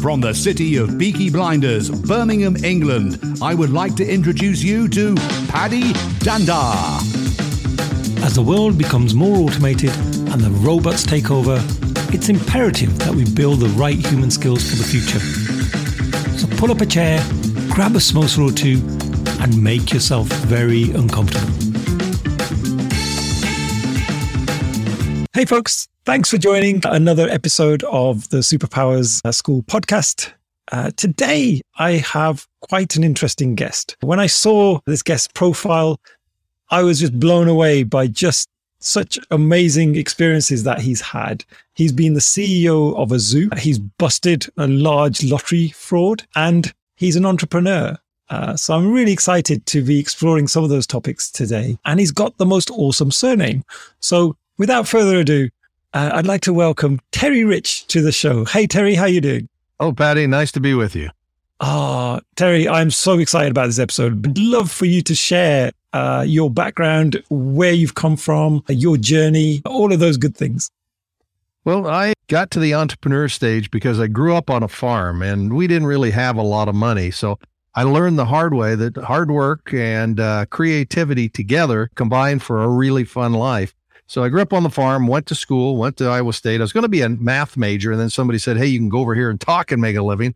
From 0.00 0.22
the 0.22 0.32
city 0.32 0.76
of 0.76 0.98
Peaky 0.98 1.28
Blinders, 1.28 1.90
Birmingham, 1.90 2.56
England, 2.64 3.18
I 3.42 3.52
would 3.52 3.68
like 3.68 3.96
to 3.96 4.06
introduce 4.06 4.62
you 4.62 4.88
to 4.88 5.14
Paddy 5.48 5.92
Dhanda. 6.24 6.74
As 8.24 8.34
the 8.34 8.40
world 8.40 8.78
becomes 8.78 9.14
more 9.14 9.36
automated 9.36 9.90
and 9.90 10.40
the 10.40 10.50
robots 10.62 11.04
take 11.04 11.30
over, 11.30 11.62
it's 12.14 12.30
imperative 12.30 12.98
that 13.00 13.14
we 13.14 13.26
build 13.34 13.60
the 13.60 13.68
right 13.78 13.98
human 14.06 14.30
skills 14.30 14.68
for 14.70 14.76
the 14.76 14.84
future. 14.84 15.20
So 16.38 16.46
pull 16.56 16.70
up 16.70 16.80
a 16.80 16.86
chair, 16.86 17.22
grab 17.68 17.94
a 17.94 17.98
samosa 17.98 18.48
or 18.48 18.52
two, 18.52 18.80
and 19.42 19.62
make 19.62 19.92
yourself 19.92 20.28
very 20.28 20.92
uncomfortable. 20.92 21.52
Hey, 25.34 25.44
folks, 25.44 25.89
thanks 26.10 26.28
for 26.28 26.38
joining 26.38 26.80
another 26.86 27.28
episode 27.28 27.84
of 27.84 28.28
the 28.30 28.38
Superpowers 28.38 29.20
uh, 29.24 29.30
School 29.30 29.62
podcast. 29.62 30.32
Uh, 30.72 30.90
today, 30.96 31.60
I 31.78 31.98
have 31.98 32.48
quite 32.62 32.96
an 32.96 33.04
interesting 33.04 33.54
guest. 33.54 33.96
When 34.00 34.18
I 34.18 34.26
saw 34.26 34.80
this 34.86 35.04
guest 35.04 35.34
profile, 35.34 36.00
I 36.68 36.82
was 36.82 36.98
just 36.98 37.20
blown 37.20 37.46
away 37.46 37.84
by 37.84 38.08
just 38.08 38.48
such 38.80 39.20
amazing 39.30 39.94
experiences 39.94 40.64
that 40.64 40.80
he's 40.80 41.00
had. 41.00 41.44
He's 41.74 41.92
been 41.92 42.14
the 42.14 42.20
CEO 42.20 42.92
of 42.96 43.12
a 43.12 43.20
zoo. 43.20 43.48
He's 43.56 43.78
busted 43.78 44.48
a 44.56 44.66
large 44.66 45.22
lottery 45.22 45.68
fraud 45.68 46.26
and 46.34 46.74
he's 46.96 47.14
an 47.14 47.24
entrepreneur. 47.24 47.96
Uh, 48.30 48.56
so 48.56 48.74
I'm 48.74 48.90
really 48.90 49.12
excited 49.12 49.64
to 49.66 49.80
be 49.80 50.00
exploring 50.00 50.48
some 50.48 50.64
of 50.64 50.70
those 50.70 50.88
topics 50.88 51.30
today. 51.30 51.78
And 51.84 52.00
he's 52.00 52.10
got 52.10 52.36
the 52.36 52.46
most 52.46 52.68
awesome 52.72 53.12
surname. 53.12 53.62
So 54.00 54.34
without 54.58 54.88
further 54.88 55.20
ado, 55.20 55.50
uh, 55.92 56.10
I'd 56.14 56.26
like 56.26 56.42
to 56.42 56.52
welcome 56.52 57.00
Terry 57.12 57.44
Rich 57.44 57.86
to 57.88 58.02
the 58.02 58.12
show. 58.12 58.44
Hey, 58.44 58.66
Terry, 58.66 58.94
how 58.94 59.06
you 59.06 59.20
doing? 59.20 59.48
Oh, 59.78 59.92
Paddy, 59.92 60.26
nice 60.26 60.52
to 60.52 60.60
be 60.60 60.74
with 60.74 60.94
you. 60.94 61.10
Ah, 61.60 62.16
oh, 62.16 62.20
Terry, 62.36 62.68
I'm 62.68 62.90
so 62.90 63.18
excited 63.18 63.50
about 63.50 63.66
this 63.66 63.78
episode. 63.78 64.26
I'd 64.26 64.38
love 64.38 64.70
for 64.70 64.86
you 64.86 65.02
to 65.02 65.14
share 65.14 65.72
uh, 65.92 66.24
your 66.26 66.50
background, 66.50 67.22
where 67.28 67.72
you've 67.72 67.94
come 67.94 68.16
from, 68.16 68.62
your 68.68 68.96
journey, 68.96 69.62
all 69.66 69.92
of 69.92 69.98
those 69.98 70.16
good 70.16 70.36
things. 70.36 70.70
Well, 71.64 71.86
I 71.86 72.14
got 72.28 72.50
to 72.52 72.60
the 72.60 72.74
entrepreneur 72.74 73.28
stage 73.28 73.70
because 73.70 74.00
I 74.00 74.06
grew 74.06 74.34
up 74.34 74.48
on 74.48 74.62
a 74.62 74.68
farm 74.68 75.20
and 75.20 75.52
we 75.52 75.66
didn't 75.66 75.88
really 75.88 76.10
have 76.12 76.36
a 76.36 76.42
lot 76.42 76.68
of 76.68 76.74
money. 76.74 77.10
So 77.10 77.38
I 77.74 77.82
learned 77.82 78.18
the 78.18 78.24
hard 78.24 78.54
way 78.54 78.74
that 78.76 78.96
hard 78.96 79.30
work 79.30 79.74
and 79.74 80.18
uh, 80.18 80.46
creativity 80.46 81.28
together 81.28 81.90
combine 81.96 82.38
for 82.38 82.62
a 82.62 82.68
really 82.68 83.04
fun 83.04 83.34
life. 83.34 83.74
So 84.10 84.24
I 84.24 84.28
grew 84.28 84.42
up 84.42 84.52
on 84.52 84.64
the 84.64 84.70
farm, 84.70 85.06
went 85.06 85.26
to 85.26 85.36
school, 85.36 85.76
went 85.76 85.96
to 85.98 86.08
Iowa 86.08 86.32
State. 86.32 86.60
I 86.60 86.64
was 86.64 86.72
going 86.72 86.82
to 86.82 86.88
be 86.88 87.02
a 87.02 87.08
math 87.08 87.56
major. 87.56 87.92
And 87.92 88.00
then 88.00 88.10
somebody 88.10 88.40
said, 88.40 88.56
Hey, 88.56 88.66
you 88.66 88.80
can 88.80 88.88
go 88.88 88.98
over 88.98 89.14
here 89.14 89.30
and 89.30 89.40
talk 89.40 89.70
and 89.70 89.80
make 89.80 89.94
a 89.94 90.02
living. 90.02 90.34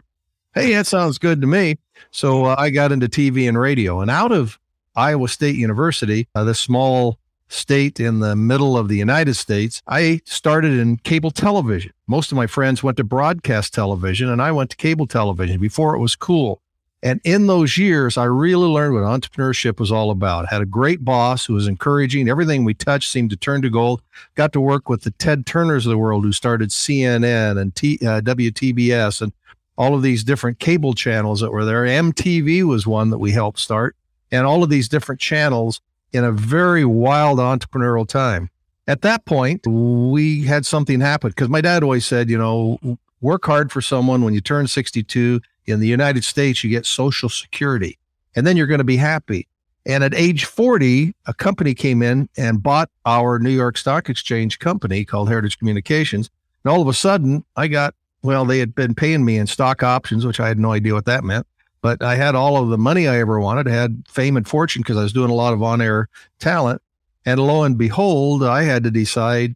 Hey, 0.54 0.72
that 0.74 0.86
sounds 0.86 1.18
good 1.18 1.40
to 1.40 1.48
me. 1.48 1.78
So 2.12 2.44
uh, 2.44 2.54
I 2.56 2.70
got 2.70 2.92
into 2.92 3.08
TV 3.08 3.48
and 3.48 3.58
radio. 3.58 4.00
And 4.00 4.12
out 4.12 4.30
of 4.30 4.60
Iowa 4.94 5.26
State 5.26 5.56
University, 5.56 6.28
uh, 6.36 6.44
this 6.44 6.60
small 6.60 7.18
state 7.48 7.98
in 7.98 8.20
the 8.20 8.36
middle 8.36 8.78
of 8.78 8.86
the 8.86 8.96
United 8.96 9.34
States, 9.34 9.82
I 9.88 10.20
started 10.24 10.74
in 10.78 10.98
cable 10.98 11.32
television. 11.32 11.92
Most 12.06 12.30
of 12.30 12.36
my 12.36 12.46
friends 12.46 12.84
went 12.84 12.96
to 12.98 13.04
broadcast 13.04 13.74
television, 13.74 14.28
and 14.28 14.40
I 14.40 14.52
went 14.52 14.70
to 14.70 14.76
cable 14.76 15.08
television 15.08 15.60
before 15.60 15.96
it 15.96 15.98
was 15.98 16.14
cool. 16.14 16.62
And 17.04 17.20
in 17.22 17.48
those 17.48 17.76
years, 17.76 18.16
I 18.16 18.24
really 18.24 18.66
learned 18.66 18.94
what 18.94 19.02
entrepreneurship 19.02 19.78
was 19.78 19.92
all 19.92 20.10
about. 20.10 20.48
Had 20.48 20.62
a 20.62 20.66
great 20.66 21.04
boss 21.04 21.44
who 21.44 21.52
was 21.52 21.68
encouraging. 21.68 22.30
Everything 22.30 22.64
we 22.64 22.72
touched 22.72 23.10
seemed 23.10 23.28
to 23.28 23.36
turn 23.36 23.60
to 23.60 23.68
gold. 23.68 24.00
Got 24.36 24.54
to 24.54 24.60
work 24.60 24.88
with 24.88 25.02
the 25.02 25.10
Ted 25.10 25.44
Turners 25.44 25.84
of 25.84 25.90
the 25.90 25.98
world 25.98 26.24
who 26.24 26.32
started 26.32 26.70
CNN 26.70 27.60
and 27.60 27.76
T, 27.76 27.98
uh, 28.00 28.22
WTBS 28.22 29.20
and 29.20 29.32
all 29.76 29.94
of 29.94 30.00
these 30.00 30.24
different 30.24 30.58
cable 30.58 30.94
channels 30.94 31.40
that 31.40 31.50
were 31.50 31.66
there. 31.66 31.84
MTV 31.84 32.62
was 32.62 32.86
one 32.86 33.10
that 33.10 33.18
we 33.18 33.32
helped 33.32 33.58
start 33.58 33.96
and 34.32 34.46
all 34.46 34.62
of 34.62 34.70
these 34.70 34.88
different 34.88 35.20
channels 35.20 35.82
in 36.14 36.24
a 36.24 36.32
very 36.32 36.86
wild 36.86 37.38
entrepreneurial 37.38 38.08
time. 38.08 38.48
At 38.86 39.02
that 39.02 39.26
point, 39.26 39.66
we 39.66 40.44
had 40.44 40.64
something 40.64 41.00
happen 41.00 41.30
because 41.30 41.50
my 41.50 41.60
dad 41.60 41.82
always 41.82 42.06
said, 42.06 42.30
you 42.30 42.38
know, 42.38 42.78
work 43.20 43.44
hard 43.44 43.70
for 43.70 43.82
someone. 43.82 44.22
When 44.22 44.32
you 44.32 44.40
turn 44.40 44.68
62 44.68 45.42
in 45.66 45.80
the 45.80 45.86
United 45.86 46.24
States, 46.24 46.62
you 46.62 46.70
get 46.70 46.86
Social 46.86 47.28
Security 47.28 47.98
and 48.36 48.46
then 48.46 48.56
you're 48.56 48.66
going 48.66 48.78
to 48.78 48.84
be 48.84 48.96
happy. 48.96 49.46
And 49.86 50.02
at 50.02 50.14
age 50.14 50.46
40, 50.46 51.14
a 51.26 51.34
company 51.34 51.74
came 51.74 52.02
in 52.02 52.28
and 52.36 52.62
bought 52.62 52.90
our 53.04 53.38
New 53.38 53.50
York 53.50 53.76
Stock 53.76 54.08
Exchange 54.08 54.58
company 54.58 55.04
called 55.04 55.28
Heritage 55.28 55.58
Communications. 55.58 56.30
And 56.64 56.72
all 56.72 56.80
of 56.80 56.88
a 56.88 56.94
sudden, 56.94 57.44
I 57.56 57.68
got, 57.68 57.94
well, 58.22 58.46
they 58.46 58.58
had 58.58 58.74
been 58.74 58.94
paying 58.94 59.24
me 59.24 59.36
in 59.36 59.46
stock 59.46 59.82
options, 59.82 60.24
which 60.24 60.40
I 60.40 60.48
had 60.48 60.58
no 60.58 60.72
idea 60.72 60.94
what 60.94 61.04
that 61.04 61.22
meant 61.22 61.46
but 61.84 62.02
I 62.02 62.14
had 62.14 62.34
all 62.34 62.56
of 62.56 62.70
the 62.70 62.78
money 62.78 63.06
I 63.08 63.18
ever 63.18 63.38
wanted. 63.38 63.68
I 63.68 63.72
had 63.72 64.04
fame 64.08 64.38
and 64.38 64.48
fortune 64.48 64.80
because 64.80 64.96
I 64.96 65.02
was 65.02 65.12
doing 65.12 65.28
a 65.28 65.34
lot 65.34 65.52
of 65.52 65.62
on 65.62 65.82
air 65.82 66.08
talent. 66.38 66.80
And 67.26 67.38
lo 67.38 67.62
and 67.62 67.76
behold, 67.76 68.42
I 68.42 68.62
had 68.62 68.84
to 68.84 68.90
decide 68.90 69.54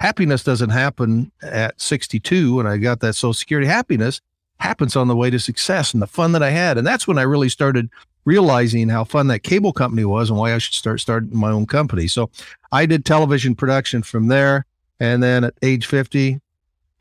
happiness 0.00 0.42
doesn't 0.42 0.70
happen 0.70 1.30
at 1.42 1.80
62 1.80 2.56
when 2.56 2.66
I 2.66 2.76
got 2.76 2.98
that 3.00 3.14
social 3.14 3.34
security. 3.34 3.68
Happiness 3.68 4.20
happens 4.60 4.96
on 4.96 5.08
the 5.08 5.16
way 5.16 5.30
to 5.30 5.38
success 5.38 5.92
and 5.92 6.02
the 6.02 6.06
fun 6.06 6.32
that 6.32 6.42
I 6.42 6.50
had. 6.50 6.78
And 6.78 6.86
that's 6.86 7.08
when 7.08 7.18
I 7.18 7.22
really 7.22 7.48
started 7.48 7.88
realizing 8.24 8.88
how 8.88 9.04
fun 9.04 9.26
that 9.28 9.42
cable 9.42 9.72
company 9.72 10.04
was 10.04 10.30
and 10.30 10.38
why 10.38 10.54
I 10.54 10.58
should 10.58 10.74
start 10.74 11.00
starting 11.00 11.34
my 11.34 11.50
own 11.50 11.66
company. 11.66 12.06
So 12.06 12.30
I 12.70 12.86
did 12.86 13.04
television 13.04 13.54
production 13.54 14.02
from 14.02 14.28
there. 14.28 14.66
And 15.00 15.22
then 15.22 15.44
at 15.44 15.54
age 15.62 15.86
50, 15.86 16.40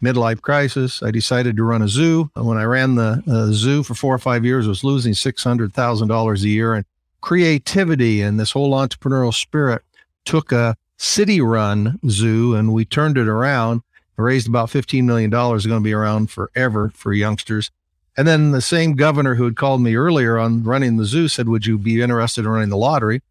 midlife 0.02 0.42
crisis. 0.42 1.04
I 1.04 1.12
decided 1.12 1.58
to 1.58 1.64
run 1.64 1.82
a 1.82 1.88
zoo. 1.88 2.32
And 2.36 2.46
when 2.46 2.58
I 2.58 2.64
ran 2.64 2.96
the 2.96 3.24
uh, 3.28 3.52
zoo 3.52 3.84
for 3.84 3.94
four 3.94 4.14
or 4.14 4.20
five 4.20 4.46
years, 4.46 4.66
I 4.66 4.70
was 4.70 4.84
losing 4.84 5.14
$600,000 5.14 6.44
a 6.44 6.48
year. 6.48 6.74
And 6.74 6.86
creativity 7.22 8.22
and 8.22 8.40
this 8.40 8.52
whole 8.52 8.72
entrepreneurial 8.72 9.34
spirit 9.34 9.84
took 10.26 10.52
a 10.52 10.76
city 10.98 11.42
run 11.42 12.00
zoo 12.10 12.56
and 12.56 12.74
we 12.74 12.86
turned 12.86 13.18
it 13.18 13.28
around, 13.28 13.82
raised 14.24 14.48
about 14.48 14.70
$15 14.70 15.04
million, 15.04 15.30
going 15.30 15.60
to 15.62 15.80
be 15.80 15.94
around 15.94 16.30
forever 16.30 16.92
for 16.94 17.14
youngsters. 17.14 17.72
And 18.18 18.28
then 18.28 18.52
the 18.52 18.62
same 18.62 18.96
governor 18.96 19.36
who 19.36 19.46
had 19.46 19.56
called 19.56 19.82
me 19.82 19.96
earlier 19.96 20.38
on 20.38 20.64
running 20.64 20.98
the 20.98 21.06
zoo 21.06 21.28
said, 21.28 21.48
Would 21.48 21.66
you 21.66 21.78
be 21.78 22.02
interested 22.02 22.42
in 22.42 22.52
running 22.52 22.70
the 22.70 22.78
lottery? 22.78 23.22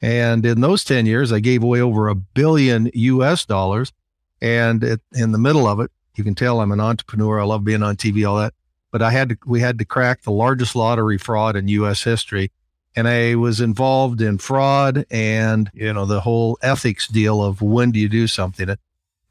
And 0.00 0.46
in 0.46 0.60
those 0.60 0.84
10 0.84 1.06
years, 1.06 1.32
I 1.32 1.40
gave 1.40 1.62
away 1.62 1.80
over 1.80 2.08
a 2.08 2.14
billion 2.14 2.90
US 2.94 3.44
dollars. 3.44 3.92
And 4.40 4.84
it, 4.84 5.00
in 5.12 5.32
the 5.32 5.38
middle 5.38 5.66
of 5.66 5.80
it, 5.80 5.90
you 6.14 6.24
can 6.24 6.34
tell 6.34 6.60
I'm 6.60 6.72
an 6.72 6.80
entrepreneur. 6.80 7.40
I 7.40 7.44
love 7.44 7.64
being 7.64 7.82
on 7.82 7.96
TV, 7.96 8.28
all 8.28 8.38
that. 8.38 8.54
But 8.90 9.02
I 9.02 9.10
had 9.10 9.30
to, 9.30 9.38
we 9.44 9.60
had 9.60 9.78
to 9.78 9.84
crack 9.84 10.22
the 10.22 10.32
largest 10.32 10.74
lottery 10.74 11.18
fraud 11.18 11.56
in 11.56 11.68
U.S. 11.68 12.04
history. 12.04 12.50
And 12.96 13.06
I 13.06 13.34
was 13.34 13.60
involved 13.60 14.22
in 14.22 14.38
fraud 14.38 15.04
and, 15.10 15.70
you 15.74 15.92
know, 15.92 16.06
the 16.06 16.20
whole 16.20 16.58
ethics 16.62 17.06
deal 17.06 17.42
of 17.42 17.60
when 17.60 17.90
do 17.90 18.00
you 18.00 18.08
do 18.08 18.26
something. 18.26 18.76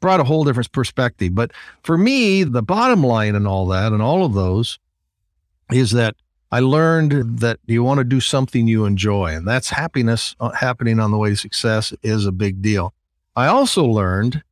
Brought 0.00 0.20
a 0.20 0.24
whole 0.24 0.44
different 0.44 0.70
perspective. 0.72 1.34
But 1.34 1.52
for 1.82 1.98
me, 1.98 2.44
the 2.44 2.62
bottom 2.62 3.02
line 3.02 3.34
and 3.34 3.46
all 3.48 3.66
that 3.68 3.92
and 3.92 4.00
all 4.00 4.24
of 4.24 4.34
those 4.34 4.78
is 5.70 5.90
that 5.92 6.14
I 6.50 6.60
learned 6.60 7.40
that 7.40 7.58
you 7.66 7.82
want 7.82 7.98
to 7.98 8.04
do 8.04 8.20
something 8.20 8.66
you 8.66 8.86
enjoy, 8.86 9.34
and 9.34 9.46
that's 9.46 9.68
happiness 9.70 10.34
uh, 10.40 10.50
happening 10.50 10.98
on 10.98 11.10
the 11.10 11.18
way 11.18 11.30
to 11.30 11.36
success 11.36 11.92
is 12.02 12.24
a 12.24 12.32
big 12.32 12.62
deal. 12.62 12.94
I 13.36 13.48
also 13.48 13.84
learned 13.84 14.42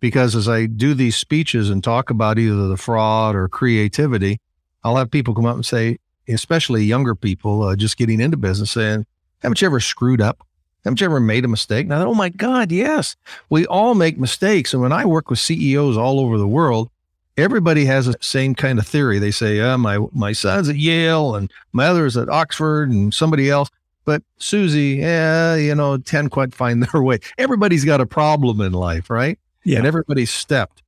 because 0.00 0.34
as 0.34 0.48
I 0.48 0.66
do 0.66 0.94
these 0.94 1.14
speeches 1.14 1.68
and 1.68 1.84
talk 1.84 2.10
about 2.10 2.38
either 2.38 2.68
the 2.68 2.76
fraud 2.76 3.36
or 3.36 3.48
creativity, 3.48 4.40
I'll 4.82 4.96
have 4.96 5.10
people 5.10 5.34
come 5.34 5.46
up 5.46 5.54
and 5.54 5.64
say, 5.64 5.98
especially 6.26 6.84
younger 6.84 7.14
people 7.14 7.62
uh, 7.62 7.76
just 7.76 7.96
getting 7.96 8.20
into 8.20 8.36
business, 8.36 8.70
saying, 8.70 9.06
Haven't 9.42 9.60
you 9.60 9.66
ever 9.66 9.78
screwed 9.78 10.20
up? 10.20 10.46
Haven't 10.84 11.00
you 11.00 11.04
ever 11.06 11.20
made 11.20 11.44
a 11.44 11.48
mistake? 11.48 11.86
Now, 11.86 12.04
oh 12.06 12.14
my 12.14 12.28
God, 12.28 12.72
yes. 12.72 13.16
We 13.50 13.66
all 13.66 13.94
make 13.94 14.18
mistakes. 14.18 14.72
And 14.72 14.82
when 14.82 14.92
I 14.92 15.04
work 15.04 15.30
with 15.30 15.38
CEOs 15.38 15.96
all 15.96 16.18
over 16.18 16.38
the 16.38 16.48
world, 16.48 16.90
everybody 17.36 17.84
has 17.84 18.06
the 18.06 18.16
same 18.20 18.54
kind 18.54 18.78
of 18.78 18.86
theory. 18.86 19.18
They 19.18 19.30
say, 19.30 19.60
uh, 19.60 19.78
my, 19.78 19.98
my 20.12 20.32
son's 20.32 20.68
at 20.68 20.76
Yale 20.76 21.36
and 21.36 21.52
my 21.72 21.86
other's 21.86 22.16
at 22.16 22.28
Oxford 22.28 22.90
and 22.90 23.14
somebody 23.14 23.48
else. 23.48 23.70
But 24.04 24.22
Susie, 24.38 24.96
yeah, 25.00 25.54
you 25.54 25.74
know, 25.74 25.98
10 25.98 26.28
quite 26.28 26.54
find 26.54 26.82
their 26.92 27.02
way. 27.02 27.20
Everybody's 27.38 27.84
got 27.84 28.00
a 28.00 28.06
problem 28.06 28.60
in 28.60 28.72
life, 28.72 29.08
right? 29.08 29.38
Yeah. 29.64 29.78
And 29.78 29.86
everybody 29.86 30.26
stepped. 30.26 30.82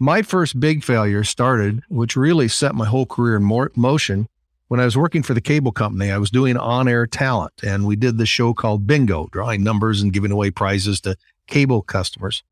My 0.00 0.22
first 0.22 0.58
big 0.58 0.84
failure 0.84 1.24
started, 1.24 1.82
which 1.88 2.16
really 2.16 2.48
set 2.48 2.74
my 2.74 2.86
whole 2.86 3.06
career 3.06 3.36
in 3.36 3.44
more 3.44 3.70
motion. 3.76 4.28
When 4.68 4.80
I 4.80 4.84
was 4.84 4.96
working 4.96 5.22
for 5.22 5.32
the 5.32 5.40
cable 5.40 5.72
company, 5.72 6.10
I 6.10 6.18
was 6.18 6.30
doing 6.30 6.56
on 6.58 6.88
air 6.88 7.06
talent, 7.06 7.54
and 7.62 7.86
we 7.86 7.96
did 7.96 8.18
this 8.18 8.28
show 8.28 8.52
called 8.52 8.86
Bingo, 8.86 9.28
drawing 9.32 9.64
numbers 9.64 10.02
and 10.02 10.12
giving 10.12 10.30
away 10.30 10.50
prizes 10.50 11.00
to 11.02 11.16
cable 11.46 11.80
customers. 11.80 12.42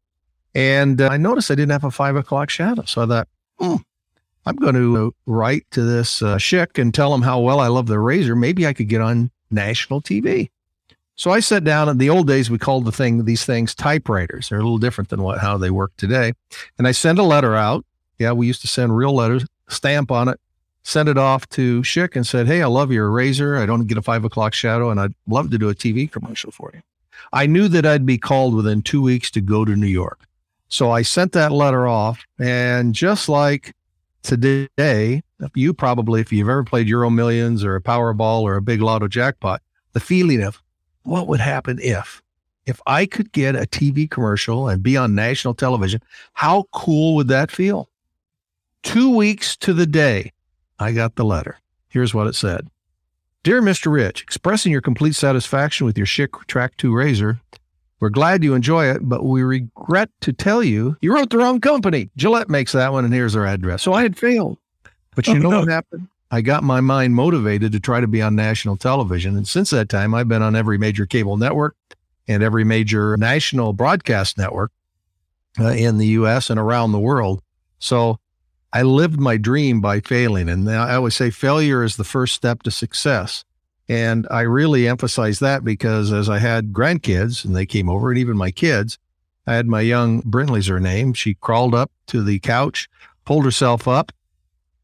And 0.55 1.03
uh, 1.03 1.09
I 1.09 1.19
noticed 1.19 1.51
I 1.51 1.55
didn't 1.55 1.73
have 1.73 1.85
a 1.85 1.91
five 1.91 2.17
o'clock 2.17 2.49
shadow. 2.49 2.85
So 2.87 3.03
I 3.03 3.07
thought, 3.07 3.29
hmm, 3.59 3.77
I'm 4.47 4.57
going 4.57 4.75
to 4.75 5.15
write 5.27 5.67
to 5.73 5.83
this 5.83 6.23
uh, 6.23 6.37
Schick 6.37 6.81
and 6.81 6.95
tell 6.95 7.15
him 7.15 7.21
how 7.21 7.41
well 7.41 7.61
I 7.61 7.67
love 7.67 7.87
the 7.87 7.99
razor. 7.99 8.35
Maybe 8.35 8.67
I 8.67 8.73
could 8.73 8.89
get 8.89 9.03
on 9.03 9.31
national 9.51 10.01
TV. 10.01 10.51
So 11.17 11.31
I 11.31 11.41
sat 11.41 11.65
down 11.65 11.89
in 11.91 11.99
the 11.99 12.11
old 12.11 12.27
days, 12.27 12.51
we 12.51 12.59
called 12.59 12.87
the 12.87 12.93
thing, 12.93 13.25
these 13.25 13.45
things 13.45 13.75
typewriters. 13.75 14.49
They're 14.49 14.59
a 14.59 14.63
little 14.63 14.79
different 14.79 15.11
than 15.11 15.23
what, 15.23 15.39
how 15.39 15.59
they 15.59 15.71
work 15.71 15.93
today. 15.97 16.33
And 16.79 16.87
I 16.87 16.93
sent 16.93 17.19
a 17.19 17.23
letter 17.23 17.55
out. 17.55 17.85
Yeah, 18.19 18.33
we 18.33 18.47
used 18.47 18.63
to 18.63 18.69
send 18.69 18.97
real 18.97 19.15
letters, 19.15 19.45
stamp 19.69 20.11
on 20.11 20.29
it, 20.29 20.41
sent 20.87 21.09
it 21.09 21.19
off 21.19 21.49
to 21.49 21.83
Schick 21.83 22.15
and 22.15 22.25
said, 22.25 22.47
Hey, 22.47 22.63
I 22.63 22.67
love 22.67 22.93
your 22.93 23.11
razor. 23.11 23.57
I 23.57 23.67
don't 23.67 23.89
get 23.89 23.99
a 23.99 24.03
five 24.03 24.25
o'clock 24.25 24.55
shadow 24.55 24.91
and 24.91 25.01
I'd 25.01 25.15
love 25.27 25.51
to 25.51 25.59
do 25.59 25.69
a 25.69 25.75
TV 25.75 26.11
commercial 26.11 26.53
for 26.53 26.71
you. 26.73 26.81
I 27.33 27.47
knew 27.47 27.67
that 27.69 27.85
I'd 27.85 28.07
be 28.07 28.19
called 28.19 28.55
within 28.55 28.83
two 28.83 29.03
weeks 29.03 29.31
to 29.33 29.41
go 29.41 29.65
to 29.65 29.75
New 29.75 29.89
York. 29.89 30.21
So 30.69 30.93
I 30.93 31.03
sent 31.03 31.33
that 31.33 31.51
letter 31.51 31.89
off. 31.89 32.25
And 32.39 32.95
just 32.95 33.29
like 33.29 33.75
today, 34.23 35.23
you 35.57 35.75
probably, 35.75 36.21
if 36.21 36.33
you've 36.33 36.49
ever 36.49 36.63
played 36.63 36.89
Euro 36.89 37.11
Millions 37.11 37.65
or 37.65 37.75
a 37.75 37.83
Powerball 37.83 38.43
or 38.43 38.55
a 38.55 38.63
big 38.63 38.81
lotto 38.81 39.09
jackpot, 39.09 39.63
the 39.93 40.01
feeling 40.01 40.43
of 40.43 40.63
what 41.03 41.27
would 41.27 41.41
happen 41.41 41.81
if, 41.83 42.23
if 42.65 42.81
I 42.87 43.07
could 43.07 43.33
get 43.33 43.57
a 43.57 43.67
TV 43.67 44.09
commercial 44.09 44.69
and 44.69 44.85
be 44.85 44.97
on 44.97 45.17
national 45.17 45.55
television, 45.55 46.01
how 46.35 46.67
cool 46.73 47.17
would 47.17 47.29
that 47.29 47.51
feel? 47.51 47.89
Two 48.85 49.17
weeks 49.17 49.57
to 49.59 49.73
the 49.73 49.87
day, 49.87 50.33
I 50.79 50.93
got 50.93 51.17
the 51.17 51.25
letter. 51.25 51.59
Here's 51.89 52.15
what 52.15 52.27
it 52.27 52.35
said 52.35 52.69
Dear 53.43 53.63
Mr. 53.63 53.93
Rich, 53.93 54.23
expressing 54.23 54.73
your 54.73 54.81
complete 54.81 55.15
satisfaction 55.15 55.87
with 55.87 55.97
your 55.97 56.07
Schick 56.07 56.47
Track 56.47 56.77
2 56.77 56.95
razor, 56.95 57.41
we're 58.01 58.11
glad 58.11 58.45
you 58.45 58.55
enjoy 58.55 58.87
it, 58.87 58.99
but 59.03 59.25
we 59.25 59.43
regret 59.43 60.11
to 60.21 60.33
tell 60.33 60.63
you 60.63 60.97
you 61.01 61.15
wrote 61.15 61.31
the 61.31 61.39
wrong 61.39 61.61
company. 61.61 62.11
Gillette 62.17 62.51
makes 62.51 62.73
that 62.73 62.93
one, 62.93 63.05
and 63.05 63.15
here's 63.15 63.35
our 63.35 63.47
address. 63.47 63.83
So 63.83 63.93
I 63.93 64.03
had 64.03 64.19
failed. 64.19 64.59
But 65.15 65.27
you 65.27 65.37
oh, 65.37 65.39
know 65.39 65.51
no. 65.51 65.61
what 65.61 65.69
happened? 65.69 66.09
I 66.31 66.41
got 66.43 66.63
my 66.63 66.81
mind 66.81 67.15
motivated 67.15 67.73
to 67.73 67.81
try 67.81 68.01
to 68.01 68.07
be 68.07 68.21
on 68.21 68.35
national 68.35 68.77
television. 68.77 69.37
And 69.37 69.49
since 69.49 69.71
that 69.71 69.89
time, 69.89 70.13
I've 70.13 70.29
been 70.29 70.43
on 70.43 70.57
every 70.57 70.77
major 70.77 71.07
cable 71.07 71.37
network 71.37 71.77
and 72.29 72.43
every 72.43 72.65
major 72.65 73.17
national 73.17 73.73
broadcast 73.73 74.37
network 74.37 74.73
uh, 75.59 75.69
in 75.69 75.99
the 75.99 76.09
US 76.09 76.51
and 76.51 76.61
around 76.61 76.93
the 76.93 76.99
world. 76.99 77.43
So 77.79 78.19
I 78.73 78.83
lived 78.83 79.19
my 79.21 79.37
dream 79.37 79.81
by 79.81 80.01
failing. 80.01 80.49
And 80.49 80.69
I 80.71 80.95
always 80.95 81.15
say 81.15 81.31
failure 81.31 81.83
is 81.83 81.97
the 81.97 82.05
first 82.05 82.35
step 82.35 82.63
to 82.65 82.71
success. 82.71 83.45
And 83.89 84.27
I 84.31 84.41
really 84.43 84.89
emphasize 84.89 85.39
that 85.39 85.65
because 85.65 86.13
as 86.13 86.29
I 86.29 86.39
had 86.39 86.73
grandkids 86.73 87.45
and 87.45 87.55
they 87.55 87.67
came 87.67 87.89
over, 87.89 88.11
and 88.11 88.19
even 88.19 88.37
my 88.37 88.51
kids, 88.51 88.99
I 89.47 89.55
had 89.55 89.67
my 89.67 89.81
young 89.81 90.23
Brinley's 90.23 90.67
her 90.67 90.81
name. 90.81 91.13
She 91.13 91.35
crawled 91.35 91.75
up 91.75 91.93
to 92.09 92.23
the 92.23 92.41
couch, 92.41 92.89
pulled 93.25 93.45
herself 93.45 93.87
up, 93.87 94.11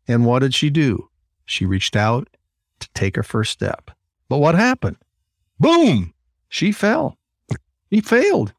and 0.06 0.24
what 0.24 0.38
did 0.38 0.54
she 0.54 0.70
do? 0.70 1.08
She 1.44 1.66
reached 1.66 1.96
out 1.96 2.28
to 2.78 2.88
take 2.94 3.16
her 3.16 3.22
first 3.24 3.52
step. 3.52 3.90
But 4.28 4.38
what 4.38 4.54
happened? 4.54 4.98
Boom! 5.58 6.14
She 6.48 6.70
fell. 6.70 7.18
He 7.90 8.00
failed. 8.00 8.52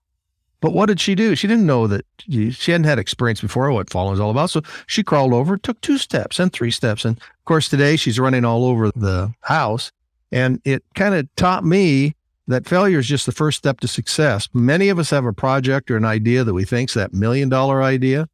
But 0.64 0.72
what 0.72 0.86
did 0.86 1.02
she 1.02 1.14
do? 1.14 1.36
She 1.36 1.46
didn't 1.46 1.66
know 1.66 1.88
that 1.88 2.06
she 2.26 2.72
hadn't 2.72 2.86
had 2.86 2.98
experience 2.98 3.42
before 3.42 3.70
what 3.74 3.90
falling 3.90 4.14
is 4.14 4.22
all 4.22 4.32
about. 4.32 4.50
So 4.50 4.62
she 4.88 5.04
crawled 5.04 5.34
over, 5.34 5.58
took 5.58 5.82
two 5.82 5.98
steps 5.98 6.40
and 6.40 6.54
three 6.54 6.72
steps. 6.72 7.04
And 7.04 7.18
of 7.18 7.44
course, 7.44 7.68
today 7.68 7.98
she's 7.98 8.18
running 8.18 8.46
all 8.46 8.64
over 8.64 8.90
the 8.92 9.34
house. 9.42 9.92
And 10.32 10.62
it 10.64 10.82
kind 10.96 11.16
of 11.16 11.28
taught 11.36 11.66
me 11.66 12.16
that 12.48 12.66
failure 12.66 13.00
is 13.00 13.08
just 13.08 13.26
the 13.26 13.34
first 13.34 13.58
step 13.58 13.82
to 13.82 13.90
success. 13.90 14.48
Many 14.54 14.88
of 14.88 15.00
us 15.00 15.10
have 15.10 15.26
a 15.26 15.34
project 15.34 15.92
or 15.92 15.98
an 15.98 16.06
idea 16.06 16.46
that 16.46 16.54
we 16.54 16.64
think 16.64 16.92
is 16.92 16.94
that 16.94 17.14
million 17.14 17.50
dollar 17.50 17.84
idea. 17.84 18.30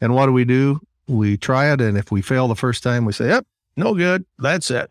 And 0.00 0.16
what 0.16 0.26
do 0.26 0.32
we 0.32 0.44
do? 0.44 0.80
We 1.06 1.36
try 1.36 1.72
it. 1.72 1.80
And 1.80 1.96
if 1.96 2.10
we 2.10 2.22
fail 2.22 2.48
the 2.48 2.56
first 2.56 2.82
time, 2.82 3.04
we 3.04 3.12
say, 3.12 3.28
yep, 3.28 3.46
no 3.76 3.94
good. 3.94 4.26
That's 4.40 4.68
it. 4.72 4.90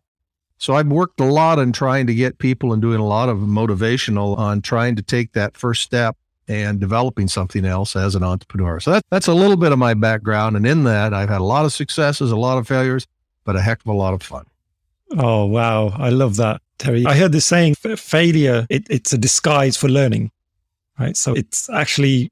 So 0.57 0.75
I've 0.75 0.87
worked 0.87 1.19
a 1.19 1.25
lot 1.25 1.59
on 1.59 1.73
trying 1.73 2.07
to 2.07 2.15
get 2.15 2.37
people 2.37 2.71
and 2.71 2.81
doing 2.81 3.01
a 3.01 3.05
lot 3.05 3.27
of 3.27 3.39
motivational 3.39 4.37
on 4.37 4.61
trying 4.61 4.95
to 4.95 5.01
take 5.01 5.33
that 5.33 5.57
first 5.57 5.81
step 5.81 6.15
and 6.47 6.79
developing 6.79 7.27
something 7.27 7.65
else 7.65 7.95
as 7.95 8.15
an 8.15 8.23
entrepreneur. 8.23 8.79
So 8.79 8.91
that, 8.91 9.03
that's 9.09 9.27
a 9.27 9.33
little 9.33 9.57
bit 9.57 9.71
of 9.71 9.79
my 9.79 9.93
background. 9.93 10.55
And 10.55 10.65
in 10.65 10.83
that, 10.83 11.13
I've 11.13 11.29
had 11.29 11.41
a 11.41 11.45
lot 11.45 11.65
of 11.65 11.73
successes, 11.73 12.31
a 12.31 12.35
lot 12.35 12.57
of 12.57 12.67
failures, 12.67 13.07
but 13.43 13.55
a 13.55 13.61
heck 13.61 13.79
of 13.81 13.87
a 13.87 13.93
lot 13.93 14.13
of 14.13 14.21
fun. 14.21 14.45
Oh, 15.17 15.45
wow. 15.45 15.89
I 15.89 16.09
love 16.09 16.35
that, 16.37 16.61
Terry. 16.77 17.05
I 17.05 17.15
heard 17.15 17.31
this 17.31 17.45
saying 17.45 17.75
failure, 17.75 18.67
it, 18.69 18.85
it's 18.89 19.13
a 19.13 19.17
disguise 19.17 19.77
for 19.77 19.87
learning, 19.87 20.31
right? 20.99 21.17
So 21.17 21.33
it's 21.33 21.69
actually 21.69 22.31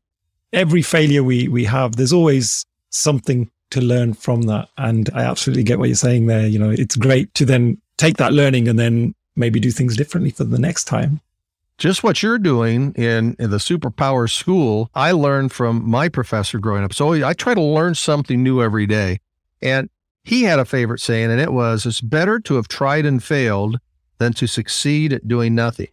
every 0.52 0.82
failure 0.82 1.24
we, 1.24 1.48
we 1.48 1.64
have, 1.66 1.96
there's 1.96 2.14
always 2.14 2.66
something 2.90 3.50
to 3.72 3.82
learn 3.82 4.14
from 4.14 4.44
that. 4.44 4.70
And 4.78 5.10
I 5.14 5.24
absolutely 5.24 5.64
get 5.64 5.80
what 5.80 5.90
you're 5.90 5.96
saying 5.96 6.28
there. 6.28 6.48
You 6.48 6.60
know, 6.60 6.70
it's 6.70 6.96
great 6.96 7.34
to 7.36 7.46
then 7.46 7.82
take 7.98 8.18
that 8.18 8.34
learning 8.34 8.68
and 8.68 8.78
then 8.78 9.16
maybe 9.36 9.60
do 9.60 9.72
things 9.72 9.98
differently 9.98 10.30
for 10.30 10.44
the 10.44 10.60
next 10.60 10.84
time 10.84 11.20
just 11.84 12.02
what 12.02 12.24
you're 12.24 12.40
doing 12.40 12.94
in, 12.94 13.36
in 13.40 13.50
the 13.50 13.58
superpower 13.58 14.32
school, 14.32 14.90
I 14.96 15.12
learned 15.12 15.52
from 15.52 15.86
my 15.86 16.08
professor 16.08 16.58
growing 16.58 16.86
up. 16.86 16.94
So 16.94 17.12
I 17.12 17.34
try 17.34 17.54
to 17.54 17.62
learn 17.62 17.94
something 17.94 18.42
new 18.42 18.64
every 18.64 18.86
day. 18.86 19.20
And 19.62 19.90
he 20.24 20.44
had 20.44 20.60
a 20.60 20.66
favorite 20.66 21.02
saying, 21.02 21.30
and 21.30 21.42
it 21.42 21.52
was, 21.52 21.86
it's 21.86 22.00
better 22.00 22.40
to 22.40 22.56
have 22.56 22.70
tried 22.70 23.06
and 23.06 23.22
failed 23.22 23.80
than 24.18 24.32
to 24.32 24.48
succeed 24.48 25.12
at 25.12 25.28
doing 25.28 25.56
nothing. 25.56 25.90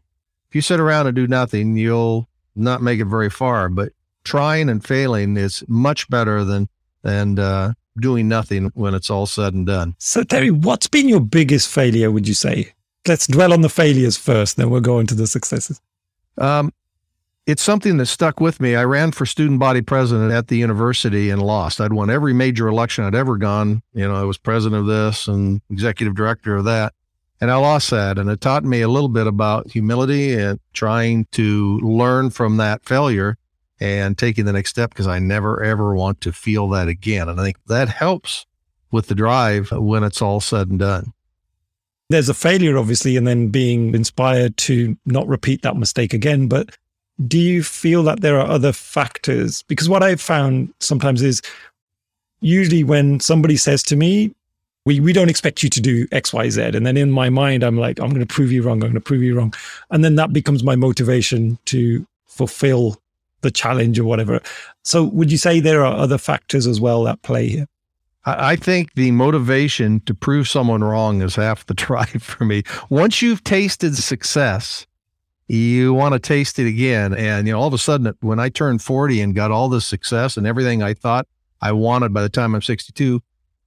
If 0.49 0.55
you 0.55 0.61
sit 0.61 0.79
around 0.79 1.09
and 1.09 1.17
do 1.17 1.27
nothing, 1.27 1.77
you'll 1.77 2.29
not 2.55 2.83
make 2.83 3.01
it 3.01 3.07
very 3.07 3.29
far. 3.29 3.69
But 3.69 3.91
trying 4.23 4.69
and 4.69 4.85
failing 4.85 5.37
is 5.37 5.65
much 5.67 6.09
better 6.09 6.45
than, 6.45 6.69
than 7.03 7.37
uh, 7.41 7.73
doing 7.99 8.29
nothing 8.29 8.71
when 8.75 8.95
it's 8.95 9.11
all 9.11 9.27
said 9.27 9.55
and 9.55 9.67
done. 9.67 9.97
So, 9.99 10.23
Terry, 10.23 10.53
what's 10.53 10.87
been 10.87 11.09
your 11.09 11.19
biggest 11.19 11.69
failure, 11.69 12.13
would 12.13 12.29
you 12.29 12.35
say? 12.35 12.75
Let's 13.07 13.27
dwell 13.27 13.53
on 13.53 13.61
the 13.61 13.69
failures 13.69 14.17
first, 14.17 14.57
then 14.57 14.71
we'll 14.71 14.81
go 14.81 14.99
into 14.99 15.15
the 15.15 15.27
successes. 15.27 15.81
Um, 16.39 16.73
it's 17.47 17.63
something 17.63 17.97
that 17.97 18.07
stuck 18.07 18.39
with 18.41 18.61
me. 18.61 18.77
I 18.77 18.85
ran 18.85 19.13
for 19.13 19.27
student 19.27 19.59
body 19.59 19.81
president 19.81 20.31
at 20.31 20.49
the 20.49 20.57
university 20.57 21.31
and 21.31 21.43
lost. 21.43 21.81
I'd 21.81 21.93
won 21.93 22.11
every 22.11 22.33
major 22.33 22.69
election 22.69 23.05
I'd 23.05 23.15
ever 23.15 23.37
gone. 23.37 23.83
You 23.93 24.07
know, 24.07 24.15
I 24.15 24.25
was 24.25 24.39
president 24.39 24.81
of 24.81 24.87
this 24.87 25.27
and 25.27 25.61
executive 25.71 26.15
director 26.15 26.57
of 26.57 26.65
that. 26.67 26.93
And 27.41 27.51
I 27.51 27.57
lost 27.57 27.91
that. 27.91 28.19
And 28.19 28.29
it 28.29 28.41
taught 28.41 28.65
me 28.65 28.83
a 28.83 28.89
little 28.89 29.09
bit 29.09 29.27
about 29.27 29.71
humility 29.71 30.35
and 30.35 30.61
trying 30.75 31.27
to 31.33 31.79
learn 31.79 32.31
from 32.31 32.59
that 32.59 32.85
failure 32.85 33.37
and 33.81 34.19
taking 34.19 34.45
the 34.45 34.53
next 34.53 34.71
step 34.71 34.91
because 34.91 35.07
I 35.07 35.19
never 35.19 35.63
ever 35.63 35.95
want 35.95 36.21
to 36.21 36.33
feel 36.33 36.69
that 36.69 36.89
again. 36.89 37.31
And 37.31 37.41
I 37.41 37.45
think 37.45 37.57
that 37.67 37.89
helps 37.89 38.45
with 38.93 39.07
the 39.07 39.15
drive 39.15 39.73
when 39.73 40.05
it's 40.05 40.21
all 40.21 40.41
said 40.41 40.69
and 40.69 40.79
done 40.79 41.15
there's 42.11 42.29
a 42.29 42.35
failure, 42.35 42.77
obviously, 42.77 43.17
and 43.17 43.27
then 43.27 43.49
being 43.49 43.95
inspired 43.95 44.57
to 44.59 44.97
not 45.07 45.27
repeat 45.27 45.63
that 45.63 45.77
mistake 45.77 46.13
again. 46.13 46.49
But 46.49 46.77
do 47.27 47.39
you 47.39 47.63
feel 47.63 48.03
that 48.03 48.21
there 48.21 48.39
are 48.39 48.47
other 48.47 48.73
factors? 48.73 49.63
Because 49.63 49.89
what 49.89 50.03
I've 50.03 50.21
found 50.21 50.75
sometimes 50.81 51.23
is 51.23 51.41
usually 52.41 52.83
when 52.83 53.21
somebody 53.21 53.57
says 53.57 53.83
to 53.85 53.97
me, 53.97 54.35
we, 54.87 54.99
we 54.99 55.13
don't 55.13 55.29
expect 55.29 55.63
you 55.63 55.71
to 55.71 55.81
do 55.81 56.09
X, 56.11 56.33
Y, 56.33 56.49
Z. 56.51 56.63
And 56.63 56.85
then 56.85 56.97
in 56.97 57.13
my 57.13 57.31
mind, 57.31 57.63
I'm 57.63 57.77
like, 57.77 58.01
I'm 58.01 58.09
going 58.09 58.27
to 58.27 58.35
prove 58.35 58.51
you 58.51 58.63
wrong. 58.63 58.83
I'm 58.83 58.91
going 58.91 58.95
to 58.95 59.01
prove 59.01 59.23
you 59.23 59.37
wrong. 59.37 59.55
And 59.91 60.05
then 60.05 60.17
that 60.17 60.33
becomes 60.33 60.65
my 60.65 60.75
motivation 60.75 61.59
to 61.67 62.05
fulfill 62.27 63.01
the 63.43 63.51
challenge 63.51 63.99
or 63.99 64.05
whatever. 64.05 64.41
So 64.85 65.05
would 65.05 65.31
you 65.31 65.39
say 65.39 65.61
there 65.61 65.85
are 65.85 65.97
other 65.97 66.19
factors 66.19 66.67
as 66.67 66.81
well 66.81 67.05
that 67.05 67.23
play 67.23 67.49
here? 67.49 67.67
I 68.27 68.57
think 68.57 68.95
the 68.95 69.13
motivation 69.13 70.01
to 70.01 70.15
prove 70.15 70.47
someone 70.47 70.85
wrong 70.85 71.23
is 71.23 71.37
half 71.37 71.65
the 71.65 71.75
drive 71.87 72.23
for 72.23 72.45
me. 72.45 72.63
Once 72.91 73.23
you've 73.23 73.43
tasted 73.43 73.97
success, 73.97 74.87
you 75.49 75.95
want 75.95 76.13
to 76.13 76.19
taste 76.19 76.59
it 76.59 76.67
again. 76.67 77.15
And, 77.15 77.47
you 77.47 77.53
know, 77.53 77.61
all 77.61 77.67
of 77.67 77.75
a 77.75 77.79
sudden, 77.79 78.15
when 78.21 78.39
I 78.39 78.51
turned 78.51 78.83
40 78.83 79.21
and 79.21 79.35
got 79.35 79.51
all 79.51 79.69
this 79.69 79.87
success 79.87 80.37
and 80.37 80.47
everything 80.47 80.83
I 80.83 80.95
thought 80.95 81.27
I 81.63 81.73
wanted 81.73 82.13
by 82.13 82.23
the 82.23 82.29
time 82.29 82.55
I'm 82.55 82.63
62, 82.63 83.23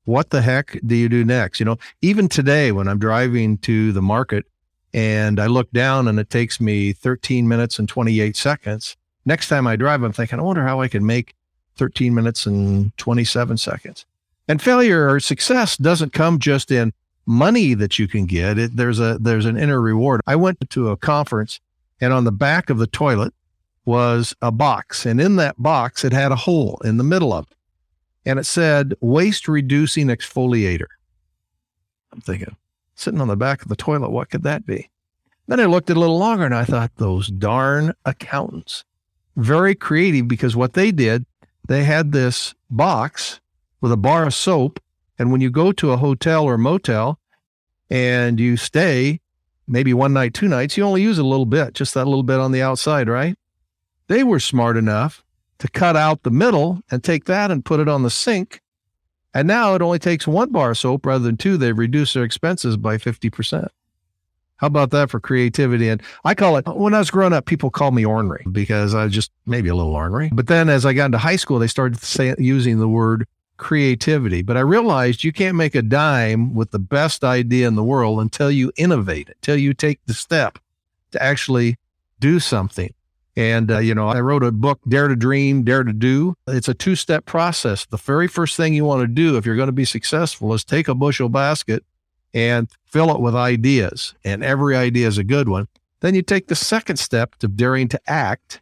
what 0.05 0.29
the 0.29 0.41
heck 0.41 0.79
do 0.85 0.95
you 0.95 1.09
do 1.09 1.25
next? 1.25 1.59
You 1.59 1.65
know, 1.65 1.77
even 2.01 2.29
today 2.29 2.71
when 2.71 2.87
I'm 2.87 2.99
driving 2.99 3.57
to 3.59 3.91
the 3.91 4.01
market 4.01 4.45
and 4.93 5.39
I 5.39 5.47
look 5.47 5.71
down 5.71 6.07
and 6.07 6.19
it 6.19 6.29
takes 6.29 6.61
me 6.61 6.93
13 6.93 7.47
minutes 7.47 7.79
and 7.79 7.89
28 7.89 8.35
seconds, 8.37 8.95
next 9.25 9.47
time 9.49 9.65
I 9.65 9.75
drive, 9.75 10.03
I'm 10.03 10.13
thinking, 10.13 10.39
I 10.39 10.43
wonder 10.43 10.63
how 10.63 10.79
I 10.79 10.87
can 10.87 11.05
make 11.05 11.33
13 11.75 12.13
minutes 12.13 12.45
and 12.45 12.95
27 12.97 13.57
seconds. 13.57 14.05
And 14.47 14.61
failure 14.61 15.09
or 15.09 15.19
success 15.19 15.77
doesn't 15.77 16.13
come 16.13 16.39
just 16.39 16.71
in 16.71 16.93
money 17.25 17.73
that 17.73 17.97
you 17.97 18.07
can 18.07 18.25
get. 18.25 18.57
It, 18.57 18.75
there's 18.75 18.99
a 18.99 19.17
there's 19.19 19.45
an 19.45 19.57
inner 19.57 19.81
reward. 19.81 20.21
I 20.27 20.35
went 20.35 20.69
to 20.69 20.89
a 20.89 20.97
conference, 20.97 21.59
and 22.01 22.11
on 22.11 22.25
the 22.25 22.31
back 22.31 22.69
of 22.69 22.77
the 22.77 22.87
toilet 22.87 23.33
was 23.85 24.35
a 24.41 24.51
box, 24.51 25.05
and 25.05 25.19
in 25.19 25.37
that 25.37 25.61
box 25.61 26.03
it 26.03 26.13
had 26.13 26.31
a 26.31 26.37
hole 26.37 26.79
in 26.83 26.97
the 26.97 27.03
middle 27.03 27.33
of 27.33 27.47
it, 27.49 27.57
and 28.25 28.39
it 28.39 28.45
said 28.45 28.93
waste 28.99 29.47
reducing 29.47 30.07
exfoliator. 30.07 30.87
I'm 32.11 32.21
thinking, 32.21 32.55
sitting 32.95 33.21
on 33.21 33.27
the 33.27 33.35
back 33.35 33.61
of 33.61 33.69
the 33.69 33.75
toilet, 33.75 34.11
what 34.11 34.29
could 34.29 34.43
that 34.43 34.65
be? 34.65 34.89
Then 35.47 35.59
I 35.59 35.65
looked 35.65 35.89
at 35.89 35.95
it 35.95 35.97
a 35.97 35.99
little 35.99 36.19
longer, 36.19 36.45
and 36.45 36.55
I 36.55 36.63
thought, 36.63 36.91
those 36.95 37.27
darn 37.27 37.93
accountants, 38.05 38.85
very 39.35 39.75
creative 39.75 40.27
because 40.27 40.55
what 40.55 40.73
they 40.73 40.91
did, 40.91 41.25
they 41.67 41.83
had 41.83 42.11
this 42.11 42.53
box 42.69 43.41
with 43.83 43.91
a 43.91 43.97
bar 43.97 44.25
of 44.25 44.33
soap. 44.33 44.79
And 45.19 45.29
when 45.29 45.41
you 45.41 45.51
go 45.51 45.73
to 45.73 45.91
a 45.91 45.97
hotel 45.97 46.45
or 46.45 46.57
motel 46.57 47.19
and 47.89 48.39
you 48.39 48.55
stay 48.55 49.19
maybe 49.67 49.93
one 49.93 50.13
night, 50.13 50.33
two 50.33 50.47
nights, 50.47 50.77
you 50.77 50.83
only 50.83 51.01
use 51.01 51.19
a 51.19 51.23
little 51.23 51.45
bit, 51.45 51.73
just 51.73 51.93
that 51.93 52.05
little 52.05 52.23
bit 52.23 52.39
on 52.39 52.53
the 52.53 52.61
outside, 52.61 53.09
right? 53.09 53.37
They 54.07 54.23
were 54.23 54.39
smart 54.39 54.77
enough 54.77 55.23
to 55.59 55.67
cut 55.67 55.97
out 55.97 56.23
the 56.23 56.31
middle 56.31 56.79
and 56.89 57.03
take 57.03 57.25
that 57.25 57.51
and 57.51 57.63
put 57.63 57.81
it 57.81 57.89
on 57.89 58.03
the 58.03 58.09
sink 58.09 58.61
And 59.33 59.47
now 59.47 59.75
it 59.75 59.81
only 59.81 59.99
takes 59.99 60.27
one 60.27 60.51
bar 60.51 60.71
of 60.71 60.77
soap 60.77 61.05
rather 61.05 61.23
than 61.23 61.37
two. 61.37 61.57
They've 61.57 61.77
reduced 61.77 62.13
their 62.13 62.23
expenses 62.23 62.77
by 62.77 62.97
50%. 62.97 63.67
How 64.57 64.67
about 64.67 64.91
that 64.91 65.09
for 65.09 65.19
creativity? 65.19 65.89
And 65.89 66.01
I 66.23 66.35
call 66.35 66.55
it, 66.57 66.65
when 66.67 66.93
I 66.93 66.99
was 66.99 67.11
growing 67.11 67.33
up, 67.33 67.45
people 67.45 67.69
called 67.69 67.95
me 67.95 68.05
ornery 68.05 68.45
because 68.49 68.93
I 68.93 69.03
was 69.03 69.13
just 69.13 69.31
maybe 69.45 69.67
a 69.69 69.75
little 69.75 69.93
ornery. 69.93 70.29
But 70.31 70.47
then 70.47 70.69
as 70.69 70.85
I 70.85 70.93
got 70.93 71.07
into 71.07 71.17
high 71.17 71.35
school, 71.35 71.59
they 71.59 71.67
started 71.67 71.99
say, 71.99 72.33
using 72.37 72.79
the 72.79 72.87
word 72.87 73.27
creativity. 73.63 74.41
But 74.43 74.57
I 74.57 74.59
realized 74.59 75.23
you 75.23 75.31
can't 75.31 75.55
make 75.55 75.73
a 75.73 75.81
dime 75.81 76.53
with 76.53 76.71
the 76.71 76.79
best 76.79 77.23
idea 77.23 77.67
in 77.67 77.75
the 77.75 77.83
world 77.83 78.19
until 78.19 78.51
you 78.51 78.71
innovate, 78.75 79.29
until 79.29 79.55
you 79.55 79.73
take 79.73 79.99
the 80.05 80.13
step 80.13 80.59
to 81.11 81.23
actually 81.23 81.77
do 82.19 82.39
something. 82.39 82.93
And, 83.35 83.71
uh, 83.71 83.79
you 83.79 83.95
know, 83.95 84.09
I 84.09 84.19
wrote 84.19 84.43
a 84.43 84.51
book, 84.51 84.79
Dare 84.87 85.07
to 85.07 85.15
Dream, 85.15 85.63
Dare 85.63 85.83
to 85.83 85.93
Do. 85.93 86.35
It's 86.45 86.67
a 86.67 86.73
two 86.75 86.95
step 86.95 87.25
process. 87.25 87.85
The 87.85 87.97
very 87.97 88.27
first 88.27 88.57
thing 88.57 88.75
you 88.75 88.85
want 88.85 89.01
to 89.01 89.07
do 89.07 89.37
if 89.37 89.45
you're 89.45 89.55
going 89.55 89.67
to 89.67 89.71
be 89.71 89.85
successful 89.85 90.53
is 90.53 90.63
take 90.63 90.87
a 90.87 90.93
bushel 90.93 91.29
basket 91.29 91.83
and 92.33 92.69
fill 92.85 93.09
it 93.15 93.21
with 93.21 93.35
ideas. 93.35 94.13
And 94.23 94.43
every 94.43 94.75
idea 94.75 95.07
is 95.07 95.17
a 95.17 95.23
good 95.23 95.49
one. 95.49 95.67
Then 96.01 96.13
you 96.13 96.21
take 96.21 96.47
the 96.47 96.55
second 96.55 96.97
step 96.97 97.35
to 97.37 97.47
daring 97.47 97.87
to 97.87 98.01
act. 98.07 98.59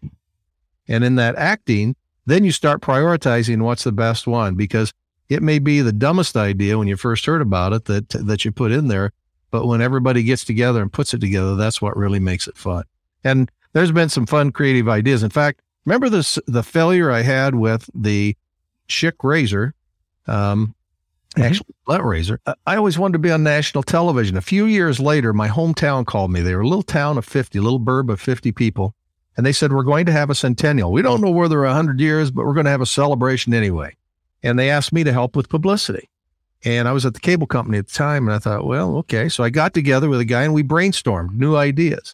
And 0.88 1.04
in 1.04 1.16
that 1.16 1.36
acting, 1.36 1.96
then 2.26 2.44
you 2.44 2.52
start 2.52 2.82
prioritizing 2.82 3.62
what's 3.62 3.84
the 3.84 3.92
best 3.92 4.28
one 4.28 4.56
because 4.56 4.94
it 5.30 5.42
may 5.42 5.60
be 5.60 5.82
the 5.82 5.94
dumbest 5.94 6.36
idea 6.36 6.78
when 6.78 6.88
you 6.88 6.98
first 6.98 7.26
heard 7.26 7.42
about 7.42 7.74
it 7.74 7.86
that 7.86 8.10
that 8.10 8.44
you 8.44 8.52
put 8.52 8.72
in 8.72 8.88
there, 8.88 9.14
but 9.50 9.66
when 9.66 9.82
everybody 9.82 10.24
gets 10.24 10.44
together 10.44 10.82
and 10.82 10.92
puts 10.92 11.14
it 11.14 11.22
together, 11.22 11.56
that's 11.56 11.82
what 11.82 11.96
really 11.96 12.20
makes 12.20 12.48
it 12.48 12.58
fun. 12.58 12.84
And 13.24 13.50
there's 13.74 13.92
been 13.92 14.10
some 14.10 14.26
fun 14.26 14.52
creative 14.52 14.90
ideas. 14.90 15.24
In 15.24 15.30
fact, 15.30 15.62
remember 15.86 16.10
this 16.10 16.38
the 16.48 16.64
failure 16.64 17.12
I 17.12 17.22
had 17.22 17.56
with 17.56 17.90
the 17.94 18.36
Schick 18.88 19.24
razor? 19.24 19.74
Um, 20.28 20.76
mm-hmm. 21.36 21.44
actually 21.44 21.76
Gillette 21.86 22.04
razor. 22.04 22.40
I 22.66 22.76
always 22.76 23.00
wanted 23.00 23.14
to 23.14 23.20
be 23.20 23.32
on 23.32 23.44
national 23.44 23.84
television. 23.84 24.38
A 24.38 24.42
few 24.42 24.66
years 24.66 25.00
later, 25.00 25.34
my 25.34 25.48
hometown 25.48 26.06
called 26.06 26.32
me. 26.32 26.42
They 26.42 26.56
were 26.56 26.62
a 26.62 26.68
little 26.68 26.84
town 26.84 27.18
of 27.18 27.26
50, 27.26 27.58
a 27.58 27.62
little 27.62 27.80
burb 27.80 28.10
of 28.10 28.20
50 28.20 28.52
people. 28.52 28.96
And 29.42 29.46
they 29.48 29.54
said, 29.54 29.74
We're 29.74 29.82
going 29.82 30.06
to 30.06 30.12
have 30.12 30.30
a 30.30 30.36
centennial. 30.36 30.92
We 30.92 31.02
don't 31.02 31.20
know 31.20 31.32
whether 31.32 31.62
100 31.62 32.00
years, 32.00 32.30
but 32.30 32.46
we're 32.46 32.54
going 32.54 32.66
to 32.66 32.70
have 32.70 32.80
a 32.80 32.86
celebration 32.86 33.56
anyway. 33.56 33.96
And 34.44 34.60
they 34.60 34.70
asked 34.70 34.94
me 34.94 35.04
to 35.04 35.12
help 35.12 35.36
with 35.36 35.50
publicity. 35.50 36.12
And 36.64 36.88
I 36.88 36.92
was 36.92 37.08
at 37.08 37.16
the 37.16 37.20
cable 37.20 37.48
company 37.48 37.80
at 37.80 37.88
the 37.88 37.94
time. 37.94 38.28
And 38.28 38.36
I 38.36 38.38
thought, 38.38 38.68
Well, 38.68 38.98
okay. 38.98 39.30
So 39.30 39.44
I 39.44 39.50
got 39.50 39.74
together 39.74 40.10
with 40.10 40.20
a 40.20 40.26
guy 40.26 40.44
and 40.44 40.54
we 40.54 40.62
brainstormed 40.62 41.32
new 41.32 41.56
ideas. 41.56 42.14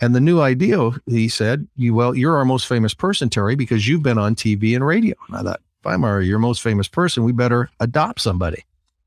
And 0.00 0.14
the 0.14 0.20
new 0.20 0.40
idea, 0.40 0.92
he 1.06 1.28
said, 1.28 1.66
you, 1.74 1.94
well, 1.94 2.14
you're 2.14 2.36
our 2.36 2.44
most 2.44 2.68
famous 2.68 2.94
person, 2.94 3.28
Terry, 3.28 3.56
because 3.56 3.88
you've 3.88 4.04
been 4.04 4.16
on 4.16 4.36
TV 4.36 4.76
and 4.76 4.86
radio. 4.86 5.16
And 5.26 5.36
I 5.36 5.42
thought, 5.42 5.60
if 5.80 5.84
I'm 5.88 6.04
our, 6.04 6.22
your 6.22 6.38
most 6.38 6.62
famous 6.62 6.86
person, 6.86 7.24
we 7.24 7.32
better 7.32 7.70
adopt 7.80 8.20
somebody. 8.20 8.64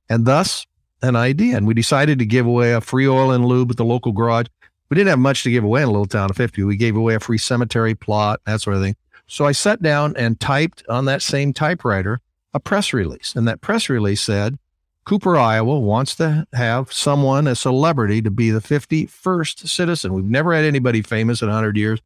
And 0.10 0.26
thus 0.26 0.68
an 1.02 1.16
idea. 1.16 1.56
And 1.56 1.66
we 1.66 1.74
decided 1.74 2.20
to 2.20 2.26
give 2.26 2.46
away 2.46 2.74
a 2.74 2.82
free 2.82 3.08
oil 3.08 3.32
and 3.32 3.46
lube 3.46 3.72
at 3.72 3.78
the 3.78 3.86
local 3.86 4.12
garage. 4.12 4.48
We 4.92 4.96
didn't 4.96 5.10
have 5.12 5.20
much 5.20 5.44
to 5.44 5.52
give 5.52 5.64
away 5.64 5.84
in 5.84 5.88
a 5.88 5.92
little 5.92 6.06
town 6.06 6.30
of 6.30 6.36
50. 6.36 6.64
We 6.64 6.76
gave 6.76 6.98
away 6.98 7.16
a 7.16 7.20
free 7.22 7.38
cemetery 7.38 7.96
plot, 7.96 8.42
that 8.46 8.60
sort 8.60 8.76
of 8.76 8.82
thing. 8.82 8.98
So 9.26 9.46
I 9.46 9.54
sat 9.54 9.82
down 9.82 10.14
and 10.18 10.38
typed 10.38 10.84
on 10.90 11.06
that 11.06 11.22
same 11.22 11.54
typewriter 11.54 12.20
a 12.54 12.60
press 12.60 12.92
release. 12.92 13.34
And 13.34 13.48
that 13.48 13.62
press 13.62 13.88
release 13.88 14.22
said, 14.22 14.60
Cooper, 15.06 15.38
Iowa 15.38 15.80
wants 15.80 16.18
to 16.18 16.46
have 16.52 16.92
someone, 16.92 17.48
a 17.48 17.56
celebrity, 17.56 18.22
to 18.22 18.30
be 18.30 18.52
the 18.52 18.60
51st 18.60 19.66
citizen. 19.66 20.14
We've 20.14 20.26
never 20.26 20.54
had 20.54 20.66
anybody 20.66 21.02
famous 21.02 21.42
in 21.42 21.48
100 21.48 21.78
years. 21.78 22.02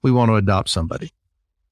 We 0.00 0.10
want 0.10 0.30
to 0.30 0.36
adopt 0.36 0.70
somebody. 0.70 1.12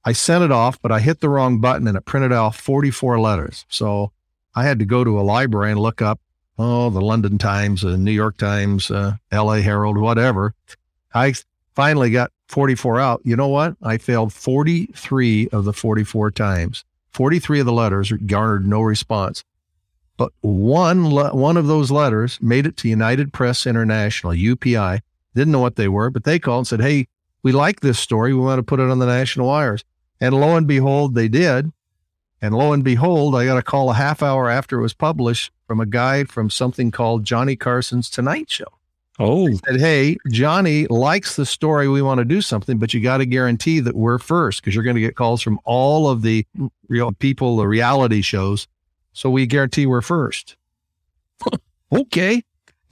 I 0.04 0.12
sent 0.12 0.44
it 0.44 0.52
off, 0.52 0.80
but 0.82 0.92
I 0.92 1.00
hit 1.00 1.20
the 1.20 1.30
wrong 1.30 1.62
button 1.62 1.88
and 1.88 1.96
it 1.96 2.04
printed 2.04 2.32
out 2.32 2.54
44 2.54 3.18
letters. 3.18 3.64
So 3.70 4.12
I 4.54 4.64
had 4.64 4.78
to 4.80 4.84
go 4.84 5.02
to 5.02 5.18
a 5.18 5.22
library 5.22 5.72
and 5.72 5.80
look 5.80 6.02
up, 6.02 6.20
oh, 6.58 6.90
the 6.90 7.00
London 7.00 7.38
Times, 7.38 7.82
the 7.82 7.96
New 7.96 8.12
York 8.12 8.36
Times, 8.36 8.90
uh, 8.90 9.16
LA 9.32 9.54
Herald, 9.54 9.98
whatever. 9.98 10.54
I 11.14 11.34
finally 11.74 12.10
got 12.10 12.32
44 12.48 12.98
out. 12.98 13.20
You 13.24 13.36
know 13.36 13.48
what? 13.48 13.76
I 13.82 13.98
failed 13.98 14.32
43 14.32 15.48
of 15.52 15.64
the 15.64 15.72
44 15.72 16.30
times. 16.32 16.84
43 17.10 17.60
of 17.60 17.66
the 17.66 17.72
letters 17.72 18.12
garnered 18.12 18.66
no 18.66 18.80
response. 18.80 19.44
But 20.16 20.32
one 20.40 21.10
one 21.12 21.56
of 21.56 21.68
those 21.68 21.92
letters 21.92 22.38
made 22.42 22.66
it 22.66 22.76
to 22.78 22.88
United 22.88 23.32
Press 23.32 23.66
International, 23.66 24.32
UPI. 24.32 25.00
Didn't 25.34 25.52
know 25.52 25.60
what 25.60 25.76
they 25.76 25.86
were, 25.86 26.10
but 26.10 26.24
they 26.24 26.40
called 26.40 26.62
and 26.62 26.66
said, 26.66 26.80
"Hey, 26.80 27.06
we 27.44 27.52
like 27.52 27.80
this 27.80 28.00
story. 28.00 28.34
We 28.34 28.40
want 28.40 28.58
to 28.58 28.64
put 28.64 28.80
it 28.80 28.90
on 28.90 28.98
the 28.98 29.06
national 29.06 29.46
wires." 29.46 29.84
And 30.20 30.34
lo 30.34 30.56
and 30.56 30.66
behold, 30.66 31.14
they 31.14 31.28
did. 31.28 31.72
And 32.40 32.54
lo 32.54 32.72
and 32.72 32.84
behold, 32.84 33.34
I 33.34 33.44
got 33.44 33.58
a 33.58 33.62
call 33.62 33.90
a 33.90 33.94
half 33.94 34.22
hour 34.22 34.48
after 34.48 34.78
it 34.78 34.82
was 34.82 34.94
published 34.94 35.50
from 35.66 35.80
a 35.80 35.86
guy 35.86 36.24
from 36.24 36.50
something 36.50 36.90
called 36.90 37.24
Johnny 37.24 37.56
Carson's 37.56 38.08
Tonight 38.08 38.50
Show. 38.50 38.66
Oh, 39.18 39.48
they 39.48 39.56
said, 39.56 39.80
hey, 39.80 40.16
Johnny 40.30 40.86
likes 40.86 41.34
the 41.34 41.44
story. 41.44 41.88
We 41.88 42.02
want 42.02 42.18
to 42.18 42.24
do 42.24 42.40
something, 42.40 42.78
but 42.78 42.94
you 42.94 43.00
got 43.00 43.18
to 43.18 43.26
guarantee 43.26 43.80
that 43.80 43.96
we're 43.96 44.18
first 44.18 44.62
because 44.62 44.76
you're 44.76 44.84
going 44.84 44.94
to 44.94 45.02
get 45.02 45.16
calls 45.16 45.42
from 45.42 45.58
all 45.64 46.08
of 46.08 46.22
the 46.22 46.46
real 46.88 47.10
people, 47.10 47.56
the 47.56 47.66
reality 47.66 48.22
shows 48.22 48.68
so 49.18 49.28
we 49.28 49.46
guarantee 49.46 49.84
we're 49.84 50.00
first. 50.00 50.56
okay. 51.92 52.40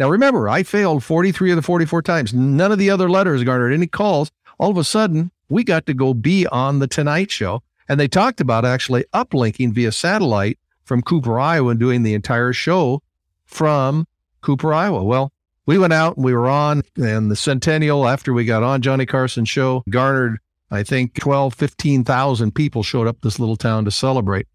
Now 0.00 0.10
remember, 0.10 0.48
I 0.48 0.64
failed 0.64 1.04
43 1.04 1.52
of 1.52 1.56
the 1.56 1.62
44 1.62 2.02
times. 2.02 2.34
None 2.34 2.72
of 2.72 2.78
the 2.78 2.90
other 2.90 3.08
letters 3.08 3.44
garnered 3.44 3.72
any 3.72 3.86
calls. 3.86 4.32
All 4.58 4.70
of 4.70 4.76
a 4.76 4.82
sudden, 4.82 5.30
we 5.48 5.62
got 5.62 5.86
to 5.86 5.94
go 5.94 6.14
be 6.14 6.44
on 6.48 6.80
the 6.80 6.88
Tonight 6.88 7.30
Show. 7.30 7.62
And 7.88 8.00
they 8.00 8.08
talked 8.08 8.40
about 8.40 8.64
actually 8.64 9.04
uplinking 9.14 9.72
via 9.72 9.92
satellite 9.92 10.58
from 10.84 11.02
Cooper, 11.02 11.38
Iowa, 11.38 11.70
and 11.70 11.80
doing 11.80 12.02
the 12.02 12.14
entire 12.14 12.52
show 12.52 13.02
from 13.44 14.06
Cooper, 14.40 14.72
Iowa. 14.72 15.02
Well, 15.02 15.32
we 15.66 15.78
went 15.78 15.92
out 15.92 16.16
and 16.16 16.24
we 16.24 16.32
were 16.32 16.48
on, 16.48 16.82
and 16.96 17.30
the 17.30 17.36
Centennial, 17.36 18.06
after 18.06 18.32
we 18.32 18.44
got 18.44 18.62
on 18.62 18.82
Johnny 18.82 19.06
Carson 19.06 19.44
show, 19.44 19.82
garnered, 19.90 20.38
I 20.70 20.82
think, 20.82 21.14
12, 21.14 21.54
15,000 21.54 22.54
people 22.54 22.82
showed 22.82 23.08
up 23.08 23.20
this 23.22 23.38
little 23.38 23.56
town 23.56 23.84
to 23.84 23.90
celebrate. 23.90 24.46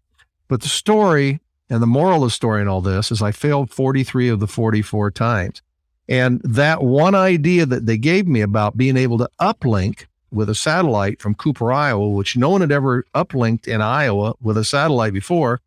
But 0.48 0.62
the 0.62 0.68
story 0.68 1.40
and 1.68 1.82
the 1.82 1.86
moral 1.86 2.22
of 2.22 2.28
the 2.28 2.30
story 2.30 2.62
in 2.62 2.68
all 2.68 2.80
this 2.80 3.10
is 3.10 3.22
I 3.22 3.32
failed 3.32 3.70
43 3.70 4.28
of 4.28 4.40
the 4.40 4.46
44 4.46 5.10
times. 5.10 5.62
And 6.08 6.40
that 6.42 6.82
one 6.82 7.14
idea 7.14 7.64
that 7.66 7.86
they 7.86 7.96
gave 7.96 8.26
me 8.26 8.40
about 8.40 8.76
being 8.76 8.96
able 8.96 9.18
to 9.18 9.30
uplink 9.40 10.06
with 10.32 10.48
a 10.48 10.54
satellite 10.54 11.20
from 11.20 11.34
Cooper, 11.34 11.72
Iowa, 11.72 12.08
which 12.08 12.36
no 12.36 12.50
one 12.50 12.62
had 12.62 12.72
ever 12.72 13.04
uplinked 13.14 13.68
in 13.68 13.80
Iowa 13.80 14.34
with 14.40 14.56
a 14.56 14.64
satellite 14.64 15.12
before, 15.12 15.60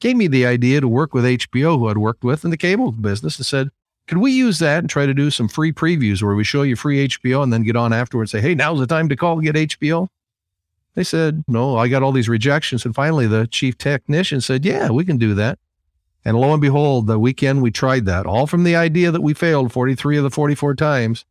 gave 0.00 0.16
me 0.16 0.26
the 0.26 0.46
idea 0.46 0.80
to 0.80 0.88
work 0.88 1.14
with 1.14 1.24
HBO, 1.24 1.78
who 1.78 1.88
I'd 1.88 1.98
worked 1.98 2.24
with 2.24 2.44
in 2.44 2.50
the 2.50 2.56
cable 2.56 2.92
business, 2.92 3.38
and 3.38 3.46
said, 3.46 3.70
could 4.06 4.18
we 4.18 4.32
use 4.32 4.58
that 4.58 4.78
and 4.78 4.90
try 4.90 5.06
to 5.06 5.14
do 5.14 5.30
some 5.30 5.48
free 5.48 5.72
previews 5.72 6.22
where 6.22 6.34
we 6.34 6.42
show 6.42 6.62
you 6.62 6.76
free 6.76 7.08
HBO 7.08 7.42
and 7.42 7.52
then 7.52 7.62
get 7.62 7.76
on 7.76 7.92
afterwards 7.92 8.32
and 8.32 8.42
say, 8.42 8.48
hey, 8.48 8.54
now's 8.54 8.78
the 8.78 8.86
time 8.86 9.08
to 9.10 9.16
call 9.16 9.34
and 9.34 9.44
get 9.44 9.54
HBO? 9.54 10.08
They 10.94 11.04
said, 11.04 11.44
no, 11.46 11.76
I 11.76 11.88
got 11.88 12.02
all 12.02 12.10
these 12.10 12.28
rejections. 12.28 12.84
And 12.84 12.94
finally, 12.94 13.26
the 13.26 13.46
chief 13.46 13.76
technician 13.78 14.40
said, 14.40 14.64
yeah, 14.64 14.88
we 14.90 15.04
can 15.04 15.18
do 15.18 15.34
that. 15.34 15.58
And 16.24 16.36
lo 16.36 16.52
and 16.52 16.60
behold, 16.60 17.06
the 17.06 17.18
weekend 17.18 17.62
we 17.62 17.70
tried 17.70 18.06
that, 18.06 18.26
all 18.26 18.46
from 18.46 18.64
the 18.64 18.74
idea 18.74 19.10
that 19.10 19.22
we 19.22 19.34
failed 19.34 19.72
43 19.72 20.16
of 20.16 20.24
the 20.24 20.30
44 20.30 20.74
times, 20.74 21.24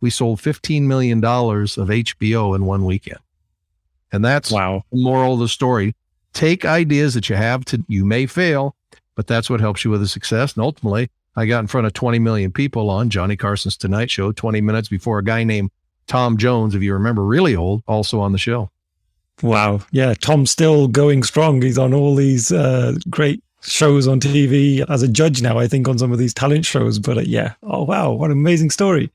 we 0.00 0.10
sold 0.10 0.40
$15 0.40 0.82
million 0.82 1.18
of 1.18 1.24
HBO 1.24 2.56
in 2.56 2.66
one 2.66 2.84
weekend. 2.84 3.20
And 4.12 4.24
that's 4.24 4.50
wow. 4.50 4.84
the 4.90 4.98
moral 4.98 5.34
of 5.34 5.40
the 5.40 5.48
story. 5.48 5.94
Take 6.32 6.64
ideas 6.64 7.14
that 7.14 7.28
you 7.28 7.36
have 7.36 7.64
to, 7.66 7.84
you 7.88 8.04
may 8.04 8.26
fail, 8.26 8.74
but 9.14 9.26
that's 9.26 9.50
what 9.50 9.60
helps 9.60 9.84
you 9.84 9.90
with 9.90 10.00
the 10.00 10.08
success. 10.08 10.54
And 10.54 10.62
ultimately, 10.62 11.10
I 11.36 11.46
got 11.46 11.60
in 11.60 11.66
front 11.66 11.86
of 11.86 11.92
20 11.92 12.18
million 12.18 12.52
people 12.52 12.90
on 12.90 13.10
Johnny 13.10 13.36
Carson's 13.36 13.76
Tonight 13.76 14.10
Show 14.10 14.32
20 14.32 14.60
minutes 14.60 14.88
before 14.88 15.18
a 15.18 15.24
guy 15.24 15.44
named 15.44 15.70
Tom 16.06 16.36
Jones, 16.36 16.74
if 16.74 16.82
you 16.82 16.92
remember, 16.92 17.24
really 17.24 17.54
old, 17.54 17.82
also 17.86 18.20
on 18.20 18.32
the 18.32 18.38
show. 18.38 18.70
Wow. 19.42 19.80
Yeah. 19.92 20.14
Tom's 20.14 20.50
still 20.50 20.88
going 20.88 21.22
strong. 21.22 21.62
He's 21.62 21.78
on 21.78 21.94
all 21.94 22.14
these 22.14 22.52
uh, 22.52 22.94
great 23.08 23.42
shows 23.62 24.08
on 24.08 24.20
TV 24.20 24.84
as 24.88 25.02
a 25.02 25.08
judge 25.08 25.40
now, 25.40 25.58
I 25.58 25.68
think, 25.68 25.88
on 25.88 25.98
some 25.98 26.12
of 26.12 26.18
these 26.18 26.34
talent 26.34 26.66
shows. 26.66 26.98
But 26.98 27.18
uh, 27.18 27.22
yeah. 27.22 27.54
Oh, 27.62 27.84
wow. 27.84 28.12
What 28.12 28.30
an 28.30 28.38
amazing 28.38 28.70
story. 28.70 29.10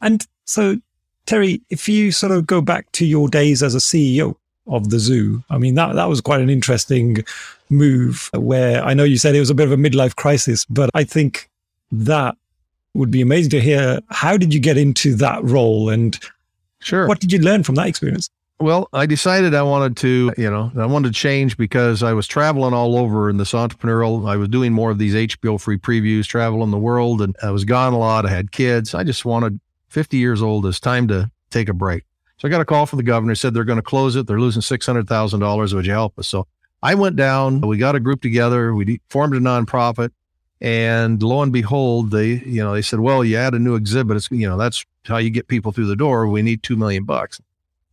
And 0.00 0.26
so, 0.44 0.78
Terry, 1.26 1.60
if 1.70 1.88
you 1.88 2.12
sort 2.12 2.32
of 2.32 2.46
go 2.46 2.60
back 2.60 2.90
to 2.92 3.06
your 3.06 3.28
days 3.28 3.62
as 3.62 3.74
a 3.74 3.78
CEO 3.78 4.36
of 4.66 4.90
the 4.90 4.98
zoo, 4.98 5.42
I 5.50 5.58
mean, 5.58 5.74
that, 5.74 5.94
that 5.94 6.08
was 6.08 6.20
quite 6.20 6.40
an 6.40 6.50
interesting 6.50 7.24
move 7.68 8.30
where 8.34 8.82
I 8.84 8.94
know 8.94 9.04
you 9.04 9.18
said 9.18 9.34
it 9.34 9.40
was 9.40 9.50
a 9.50 9.54
bit 9.54 9.66
of 9.66 9.72
a 9.72 9.76
midlife 9.76 10.16
crisis, 10.16 10.64
but 10.66 10.90
I 10.94 11.04
think 11.04 11.48
that 11.92 12.36
would 12.94 13.10
be 13.10 13.20
amazing 13.20 13.50
to 13.50 13.60
hear. 13.60 14.00
How 14.08 14.36
did 14.36 14.52
you 14.52 14.60
get 14.60 14.76
into 14.76 15.14
that 15.16 15.42
role 15.44 15.88
and 15.88 16.18
Sure. 16.80 17.06
What 17.06 17.20
did 17.20 17.32
you 17.32 17.38
learn 17.38 17.62
from 17.62 17.74
that 17.76 17.86
experience? 17.86 18.30
Well, 18.58 18.88
I 18.92 19.06
decided 19.06 19.54
I 19.54 19.62
wanted 19.62 19.96
to, 19.98 20.34
you 20.36 20.50
know, 20.50 20.70
I 20.76 20.84
wanted 20.84 21.08
to 21.08 21.14
change 21.14 21.56
because 21.56 22.02
I 22.02 22.12
was 22.12 22.26
traveling 22.26 22.74
all 22.74 22.98
over 22.98 23.30
in 23.30 23.38
this 23.38 23.52
entrepreneurial. 23.52 24.28
I 24.28 24.36
was 24.36 24.48
doing 24.48 24.72
more 24.72 24.90
of 24.90 24.98
these 24.98 25.14
HBO 25.14 25.58
free 25.58 25.78
previews, 25.78 26.26
traveling 26.26 26.70
the 26.70 26.78
world, 26.78 27.22
and 27.22 27.34
I 27.42 27.50
was 27.50 27.64
gone 27.64 27.94
a 27.94 27.98
lot. 27.98 28.26
I 28.26 28.30
had 28.30 28.52
kids. 28.52 28.94
I 28.94 29.02
just 29.02 29.24
wanted 29.24 29.60
50 29.90 30.16
years 30.16 30.42
old. 30.42 30.66
It's 30.66 30.80
time 30.80 31.06
to 31.08 31.30
take 31.50 31.68
a 31.68 31.74
break. 31.74 32.04
So 32.38 32.48
I 32.48 32.50
got 32.50 32.62
a 32.62 32.64
call 32.64 32.86
from 32.86 32.96
the 32.96 33.02
governor. 33.02 33.34
Said 33.34 33.52
they're 33.52 33.64
going 33.64 33.76
to 33.76 33.82
close 33.82 34.16
it. 34.16 34.26
They're 34.26 34.40
losing 34.40 34.62
six 34.62 34.86
hundred 34.86 35.06
thousand 35.06 35.40
dollars. 35.40 35.74
Would 35.74 35.84
you 35.84 35.92
help 35.92 36.18
us? 36.18 36.26
So 36.28 36.46
I 36.82 36.94
went 36.94 37.16
down, 37.16 37.60
we 37.60 37.76
got 37.76 37.94
a 37.94 38.00
group 38.00 38.22
together, 38.22 38.74
we 38.74 39.00
formed 39.10 39.34
a 39.34 39.40
nonprofit, 39.40 40.10
and 40.60 41.22
lo 41.22 41.42
and 41.42 41.52
behold, 41.52 42.10
they, 42.10 42.42
you 42.46 42.62
know, 42.62 42.72
they 42.72 42.82
said, 42.82 43.00
well, 43.00 43.24
you 43.24 43.36
add 43.36 43.54
a 43.54 43.58
new 43.58 43.74
exhibit. 43.74 44.16
It's, 44.16 44.30
you 44.30 44.48
know, 44.48 44.56
that's 44.56 44.84
how 45.04 45.18
you 45.18 45.30
get 45.30 45.48
people 45.48 45.72
through 45.72 45.86
the 45.86 45.96
door. 45.96 46.26
We 46.28 46.42
need 46.42 46.62
2 46.62 46.76
million 46.76 47.04
bucks. 47.04 47.40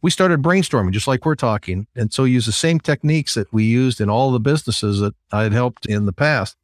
We 0.01 0.12
started 0.12 0.42
brainstorming 0.42 0.92
just 0.92 1.08
like 1.08 1.25
we're 1.25 1.36
talking. 1.36 1.88
And 1.96 2.13
so 2.13 2.24
use 2.24 2.46
the 2.46 2.51
same 2.51 2.80
techniques 2.80 3.34
that 3.34 3.51
we 3.51 3.63
used 3.66 4.00
in 4.00 4.10
all 4.10 4.32
the 4.32 4.39
businesses 4.39 5.00
that 5.00 5.16
I 5.32 5.44
had 5.44 5.54
helped 5.54 5.86
in 5.86 6.06
the 6.06 6.13
past. 6.13 6.56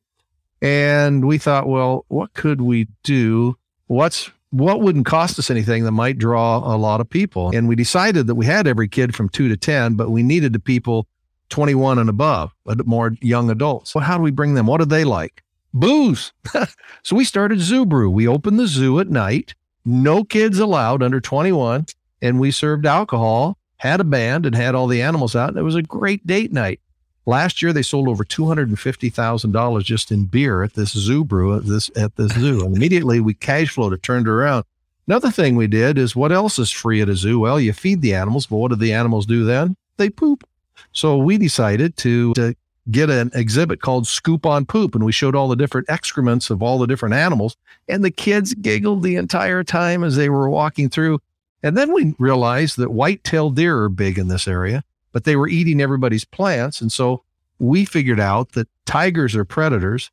And 0.62 1.26
we 1.26 1.38
thought, 1.38 1.68
well, 1.68 2.06
what 2.08 2.34
could 2.34 2.62
we 2.62 2.88
do? 3.04 3.58
What's, 3.88 4.32
what 4.54 4.82
wouldn't 4.82 5.06
cost 5.06 5.38
us 5.40 5.50
anything 5.50 5.84
that 5.84 5.92
might 5.92 6.18
draw 6.18 6.60
a 6.60 6.78
lot 6.78 7.02
of 7.02 7.10
people? 7.10 7.52
And 7.54 7.68
we 7.68 7.76
decided 7.76 8.28
that 8.28 8.36
we 8.36 8.46
had 8.46 8.68
every 8.68 8.88
kid 8.88 9.16
from 9.16 9.30
two 9.30 9.50
to 9.50 9.58
10, 9.58 9.96
but 9.96 10.10
we 10.10 10.24
needed 10.24 10.54
the 10.54 10.60
people 10.60 11.08
21 11.50 12.00
and 12.00 12.10
above, 12.10 12.54
more 12.86 13.14
young 13.22 13.50
adults. 13.50 13.94
Well, 13.94 14.04
how 14.04 14.18
do 14.18 14.24
we 14.24 14.32
bring 14.32 14.54
them? 14.54 14.68
What 14.68 14.80
do 14.80 14.86
they 14.86 15.04
like? 15.04 15.44
booze. 15.74 16.32
so 17.04 17.16
we 17.16 17.26
started 17.26 17.60
Zoo 17.60 17.86
Brew. 17.86 18.10
We 18.10 18.28
opened 18.28 18.60
the 18.60 18.68
zoo 18.68 19.00
at 19.00 19.10
night, 19.10 19.56
no 19.86 20.24
kids 20.24 20.60
allowed 20.60 21.04
under 21.04 21.20
21, 21.20 21.86
and 22.22 22.40
we 22.40 22.52
served 22.52 22.86
alcohol, 22.86 23.58
had 23.78 24.00
a 24.00 24.06
band, 24.06 24.46
and 24.46 24.56
had 24.56 24.76
all 24.76 24.88
the 24.88 25.02
animals 25.02 25.36
out. 25.36 25.50
And 25.50 25.58
it 25.58 25.64
was 25.64 25.76
a 25.76 25.82
great 25.82 26.26
date 26.26 26.54
night. 26.54 26.80
Last 27.26 27.62
year, 27.62 27.72
they 27.72 27.82
sold 27.82 28.10
over 28.10 28.24
two 28.24 28.48
hundred 28.48 28.70
and 28.70 28.80
fifty 28.80 29.10
thousand 29.10 29.52
dollars 29.52 29.86
just 29.86 30.12
in 30.12 30.26
beer 30.26 30.64
at 30.64 30.74
this 30.74 30.92
zoo 30.92 31.24
brew 31.24 31.56
at 31.56 31.66
this 31.66 31.90
at 31.96 32.16
this 32.16 32.34
zoo. 32.34 32.66
And 32.66 32.76
immediately, 32.76 33.20
we 33.20 33.34
cash 33.34 33.70
flowed 33.70 33.94
it, 33.94 34.04
turned 34.04 34.28
around. 34.28 34.66
Another 35.08 35.32
thing 35.32 35.56
we 35.56 35.68
did 35.68 35.98
is 35.98 36.16
what 36.16 36.32
else 36.32 36.58
is 36.60 36.72
free 36.72 37.02
at 37.02 37.10
a 37.10 37.16
zoo? 37.16 37.40
Well, 37.40 37.60
you 37.60 37.74
feed 37.74 38.02
the 38.02 38.16
animals, 38.16 38.46
but 38.46 38.58
what 38.58 38.70
do 38.70 38.76
the 38.76 38.94
animals 38.94 39.26
do 39.26 39.44
then? 39.44 39.76
They 39.98 40.10
poop. 40.10 40.48
So 40.92 41.18
we 41.18 41.38
decided 41.38 41.98
to, 41.98 42.34
to 42.34 42.56
get 42.90 43.10
an 43.10 43.32
exhibit 43.34 43.82
called 43.82 44.08
Scoop 44.08 44.46
on 44.46 44.66
Poop, 44.66 44.96
and 44.96 45.04
we 45.04 45.12
showed 45.12 45.36
all 45.36 45.48
the 45.48 45.56
different 45.56 45.90
excrements 45.90 46.50
of 46.50 46.64
all 46.64 46.78
the 46.78 46.88
different 46.88 47.16
animals. 47.16 47.58
And 47.88 48.04
the 48.04 48.12
kids 48.12 48.54
giggled 48.54 49.04
the 49.04 49.16
entire 49.16 49.64
time 49.64 50.04
as 50.04 50.16
they 50.16 50.30
were 50.30 50.50
walking 50.50 50.90
through. 50.90 51.20
And 51.62 51.78
then 51.78 51.94
we 51.94 52.16
realized 52.18 52.78
that 52.78 52.92
white-tailed 52.92 53.56
deer 53.56 53.84
are 53.84 53.90
big 53.90 54.18
in 54.18 54.28
this 54.30 54.48
area, 54.48 54.84
but 55.14 55.24
they 55.24 55.38
were 55.38 55.48
eating 55.48 55.80
everybody's 55.80 56.26
plants. 56.26 56.82
And 56.82 56.92
so 56.92 57.24
we 57.60 57.86
figured 57.86 58.20
out 58.20 58.52
that 58.54 58.68
tigers 58.86 59.36
are 59.36 59.46
predators, 59.46 60.12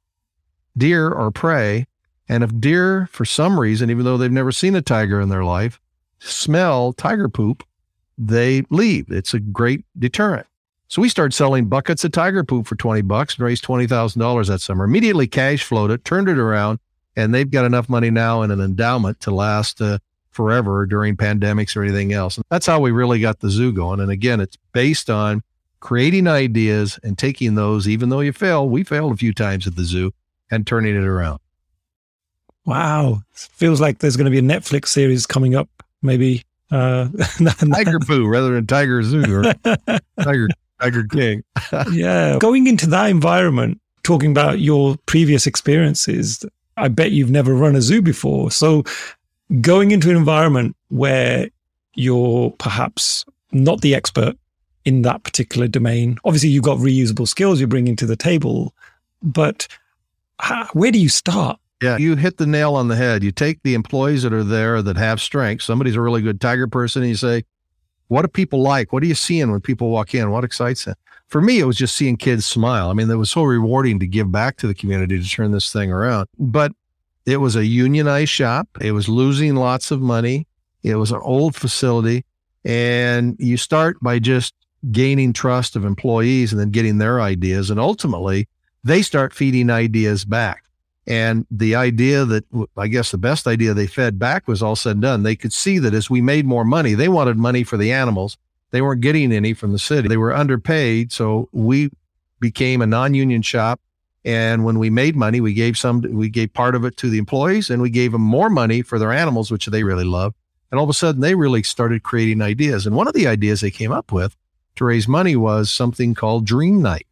deer 0.76 1.12
are 1.12 1.32
prey. 1.32 1.86
And 2.28 2.44
if 2.44 2.60
deer, 2.60 3.08
for 3.10 3.24
some 3.24 3.58
reason, 3.58 3.90
even 3.90 4.04
though 4.04 4.16
they've 4.16 4.30
never 4.30 4.52
seen 4.52 4.76
a 4.76 4.82
tiger 4.82 5.20
in 5.20 5.30
their 5.30 5.42
life, 5.42 5.80
smell 6.20 6.92
tiger 6.92 7.28
poop, 7.28 7.64
they 8.16 8.62
leave. 8.70 9.10
It's 9.10 9.34
a 9.34 9.40
great 9.40 9.84
deterrent. 9.98 10.46
So 10.86 11.00
we 11.02 11.08
started 11.08 11.32
selling 11.32 11.66
buckets 11.66 12.04
of 12.04 12.12
tiger 12.12 12.44
poop 12.44 12.66
for 12.66 12.76
20 12.76 13.02
bucks 13.02 13.36
and 13.36 13.44
raised 13.44 13.64
$20,000 13.64 14.48
that 14.48 14.60
summer. 14.60 14.84
Immediately 14.84 15.28
cash 15.28 15.64
flowed 15.64 15.90
it, 15.90 16.04
turned 16.04 16.28
it 16.28 16.38
around, 16.38 16.78
and 17.16 17.34
they've 17.34 17.50
got 17.50 17.64
enough 17.64 17.88
money 17.88 18.10
now 18.10 18.42
in 18.42 18.50
an 18.50 18.60
endowment 18.60 19.20
to 19.20 19.30
last 19.30 19.80
uh, 19.80 19.98
forever 20.30 20.86
during 20.86 21.16
pandemics 21.16 21.76
or 21.76 21.82
anything 21.82 22.12
else. 22.12 22.36
And 22.36 22.44
that's 22.50 22.66
how 22.66 22.80
we 22.80 22.90
really 22.90 23.20
got 23.20 23.40
the 23.40 23.50
zoo 23.50 23.72
going. 23.72 24.00
And 24.00 24.10
again, 24.10 24.40
it's 24.40 24.56
based 24.72 25.10
on 25.10 25.42
creating 25.80 26.26
ideas 26.26 26.98
and 27.02 27.18
taking 27.18 27.54
those, 27.54 27.88
even 27.88 28.08
though 28.08 28.20
you 28.20 28.32
fail, 28.32 28.68
we 28.68 28.84
failed 28.84 29.12
a 29.12 29.16
few 29.16 29.32
times 29.32 29.66
at 29.66 29.76
the 29.76 29.84
zoo 29.84 30.12
and 30.50 30.66
turning 30.66 30.96
it 30.96 31.04
around. 31.04 31.40
Wow. 32.66 33.22
Feels 33.32 33.80
like 33.80 33.98
there's 33.98 34.16
going 34.16 34.26
to 34.26 34.30
be 34.30 34.38
a 34.38 34.42
Netflix 34.42 34.88
series 34.88 35.26
coming 35.26 35.54
up, 35.54 35.68
maybe. 36.02 36.44
Uh, 36.70 37.08
tiger 37.72 37.98
poo 37.98 38.28
rather 38.28 38.54
than 38.54 38.64
tiger 38.64 39.02
zoo 39.02 39.24
or 39.34 39.42
tiger 40.22 40.46
Tiger 40.80 41.04
King. 41.04 41.42
yeah. 41.92 42.38
Going 42.38 42.66
into 42.66 42.88
that 42.88 43.10
environment, 43.10 43.80
talking 44.02 44.30
about 44.30 44.60
your 44.60 44.96
previous 45.06 45.46
experiences, 45.46 46.44
I 46.76 46.88
bet 46.88 47.12
you've 47.12 47.30
never 47.30 47.54
run 47.54 47.76
a 47.76 47.82
zoo 47.82 48.02
before. 48.02 48.50
So 48.50 48.84
going 49.60 49.90
into 49.90 50.10
an 50.10 50.16
environment 50.16 50.76
where 50.88 51.48
you're 51.94 52.50
perhaps 52.52 53.24
not 53.52 53.80
the 53.80 53.94
expert 53.94 54.36
in 54.84 55.02
that 55.02 55.22
particular 55.24 55.66
domain, 55.68 56.18
obviously 56.24 56.48
you've 56.48 56.64
got 56.64 56.78
reusable 56.78 57.28
skills 57.28 57.60
you're 57.60 57.68
bringing 57.68 57.96
to 57.96 58.06
the 58.06 58.16
table, 58.16 58.74
but 59.22 59.66
where 60.72 60.90
do 60.90 60.98
you 60.98 61.08
start? 61.08 61.58
Yeah, 61.82 61.96
you 61.96 62.14
hit 62.16 62.36
the 62.36 62.46
nail 62.46 62.74
on 62.74 62.88
the 62.88 62.96
head. 62.96 63.22
You 63.24 63.32
take 63.32 63.62
the 63.62 63.74
employees 63.74 64.22
that 64.22 64.32
are 64.32 64.44
there 64.44 64.82
that 64.82 64.96
have 64.96 65.20
strengths. 65.20 65.64
Somebody's 65.64 65.96
a 65.96 66.00
really 66.00 66.20
good 66.20 66.40
tiger 66.40 66.66
person, 66.66 67.02
and 67.02 67.08
you 67.08 67.16
say, 67.16 67.44
what 68.08 68.22
do 68.22 68.28
people 68.28 68.60
like? 68.60 68.92
What 68.92 69.02
are 69.02 69.06
you 69.06 69.14
seeing 69.14 69.50
when 69.50 69.60
people 69.60 69.88
walk 69.88 70.14
in? 70.14 70.30
What 70.30 70.44
excites 70.44 70.84
them? 70.84 70.94
For 71.28 71.40
me, 71.40 71.58
it 71.58 71.64
was 71.64 71.76
just 71.76 71.96
seeing 71.96 72.16
kids 72.16 72.44
smile. 72.44 72.90
I 72.90 72.92
mean, 72.92 73.10
it 73.10 73.14
was 73.14 73.30
so 73.30 73.44
rewarding 73.44 73.98
to 74.00 74.06
give 74.06 74.30
back 74.30 74.56
to 74.58 74.66
the 74.66 74.74
community 74.74 75.22
to 75.22 75.28
turn 75.28 75.52
this 75.52 75.72
thing 75.72 75.90
around. 75.90 76.26
But 76.38 76.72
it 77.26 77.38
was 77.38 77.56
a 77.56 77.66
unionized 77.66 78.30
shop. 78.30 78.68
It 78.80 78.92
was 78.92 79.08
losing 79.08 79.54
lots 79.56 79.90
of 79.90 80.00
money. 80.00 80.46
It 80.82 80.96
was 80.96 81.12
an 81.12 81.20
old 81.22 81.54
facility. 81.54 82.24
And 82.64 83.36
you 83.38 83.56
start 83.56 83.98
by 84.00 84.18
just 84.18 84.54
gaining 84.90 85.32
trust 85.32 85.76
of 85.76 85.84
employees 85.84 86.52
and 86.52 86.60
then 86.60 86.70
getting 86.70 86.98
their 86.98 87.20
ideas. 87.20 87.70
And 87.70 87.78
ultimately, 87.78 88.48
they 88.82 89.02
start 89.02 89.34
feeding 89.34 89.70
ideas 89.70 90.24
back. 90.24 90.64
And 91.06 91.46
the 91.50 91.74
idea 91.74 92.24
that 92.24 92.44
I 92.76 92.86
guess 92.86 93.10
the 93.10 93.18
best 93.18 93.46
idea 93.46 93.74
they 93.74 93.86
fed 93.86 94.18
back 94.18 94.46
was 94.46 94.62
all 94.62 94.76
said 94.76 94.92
and 94.92 95.02
done. 95.02 95.22
They 95.22 95.36
could 95.36 95.52
see 95.52 95.78
that 95.78 95.94
as 95.94 96.08
we 96.08 96.20
made 96.20 96.46
more 96.46 96.64
money, 96.64 96.94
they 96.94 97.08
wanted 97.08 97.36
money 97.36 97.64
for 97.64 97.76
the 97.76 97.92
animals. 97.92 98.36
They 98.70 98.80
weren't 98.80 99.00
getting 99.00 99.32
any 99.32 99.52
from 99.54 99.72
the 99.72 99.78
city. 99.78 100.08
They 100.08 100.16
were 100.16 100.34
underpaid. 100.34 101.10
So 101.10 101.48
we 101.52 101.90
became 102.38 102.80
a 102.80 102.86
non 102.86 103.14
union 103.14 103.42
shop. 103.42 103.80
And 104.24 104.64
when 104.64 104.78
we 104.78 104.90
made 104.90 105.16
money, 105.16 105.40
we 105.40 105.54
gave 105.54 105.78
some, 105.78 106.02
we 106.02 106.28
gave 106.28 106.52
part 106.52 106.74
of 106.74 106.84
it 106.84 106.96
to 106.98 107.08
the 107.08 107.18
employees 107.18 107.70
and 107.70 107.80
we 107.80 107.90
gave 107.90 108.12
them 108.12 108.20
more 108.20 108.50
money 108.50 108.82
for 108.82 108.98
their 108.98 109.12
animals, 109.12 109.50
which 109.50 109.66
they 109.66 109.82
really 109.82 110.04
loved. 110.04 110.36
And 110.70 110.78
all 110.78 110.84
of 110.84 110.90
a 110.90 110.94
sudden, 110.94 111.20
they 111.20 111.34
really 111.34 111.62
started 111.62 112.02
creating 112.02 112.42
ideas. 112.42 112.86
And 112.86 112.94
one 112.94 113.08
of 113.08 113.14
the 113.14 113.26
ideas 113.26 113.60
they 113.60 113.70
came 113.70 113.92
up 113.92 114.12
with 114.12 114.36
to 114.76 114.84
raise 114.84 115.08
money 115.08 115.36
was 115.36 115.70
something 115.70 116.14
called 116.14 116.46
Dream 116.46 116.80
Night. 116.82 117.06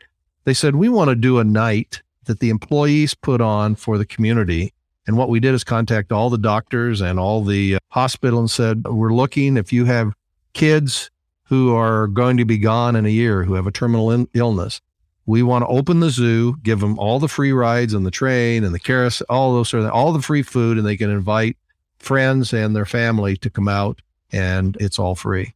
They 0.44 0.54
said, 0.54 0.76
we 0.76 0.88
want 0.88 1.08
to 1.08 1.14
do 1.14 1.38
a 1.38 1.44
night 1.44 2.02
that 2.24 2.40
the 2.40 2.50
employees 2.50 3.14
put 3.14 3.40
on 3.40 3.74
for 3.74 3.98
the 3.98 4.06
community. 4.06 4.72
And 5.06 5.16
what 5.16 5.30
we 5.30 5.40
did 5.40 5.54
is 5.54 5.64
contact 5.64 6.12
all 6.12 6.30
the 6.30 6.38
doctors 6.38 7.00
and 7.00 7.18
all 7.18 7.42
the 7.42 7.76
uh, 7.76 7.78
hospital 7.88 8.38
and 8.38 8.50
said, 8.50 8.84
we're 8.84 9.14
looking 9.14 9.56
if 9.56 9.72
you 9.72 9.86
have 9.86 10.12
kids 10.52 11.10
who 11.44 11.74
are 11.74 12.06
going 12.06 12.36
to 12.36 12.44
be 12.44 12.58
gone 12.58 12.94
in 12.94 13.06
a 13.06 13.10
year, 13.10 13.44
who 13.44 13.54
have 13.54 13.66
a 13.66 13.72
terminal 13.72 14.10
in- 14.10 14.28
illness, 14.34 14.82
we 15.28 15.42
want 15.42 15.62
to 15.62 15.68
open 15.68 16.00
the 16.00 16.08
zoo, 16.08 16.56
give 16.62 16.80
them 16.80 16.98
all 16.98 17.18
the 17.18 17.28
free 17.28 17.52
rides 17.52 17.94
on 17.94 18.02
the 18.02 18.10
train 18.10 18.64
and 18.64 18.74
the 18.74 18.78
carousel, 18.78 19.26
all 19.28 19.52
those 19.52 19.68
sort 19.68 19.84
of, 19.84 19.90
all 19.90 20.10
the 20.10 20.22
free 20.22 20.42
food, 20.42 20.78
and 20.78 20.86
they 20.86 20.96
can 20.96 21.10
invite 21.10 21.58
friends 21.98 22.54
and 22.54 22.74
their 22.74 22.86
family 22.86 23.36
to 23.36 23.50
come 23.50 23.68
out 23.68 24.00
and 24.32 24.74
it's 24.80 24.98
all 24.98 25.14
free. 25.14 25.52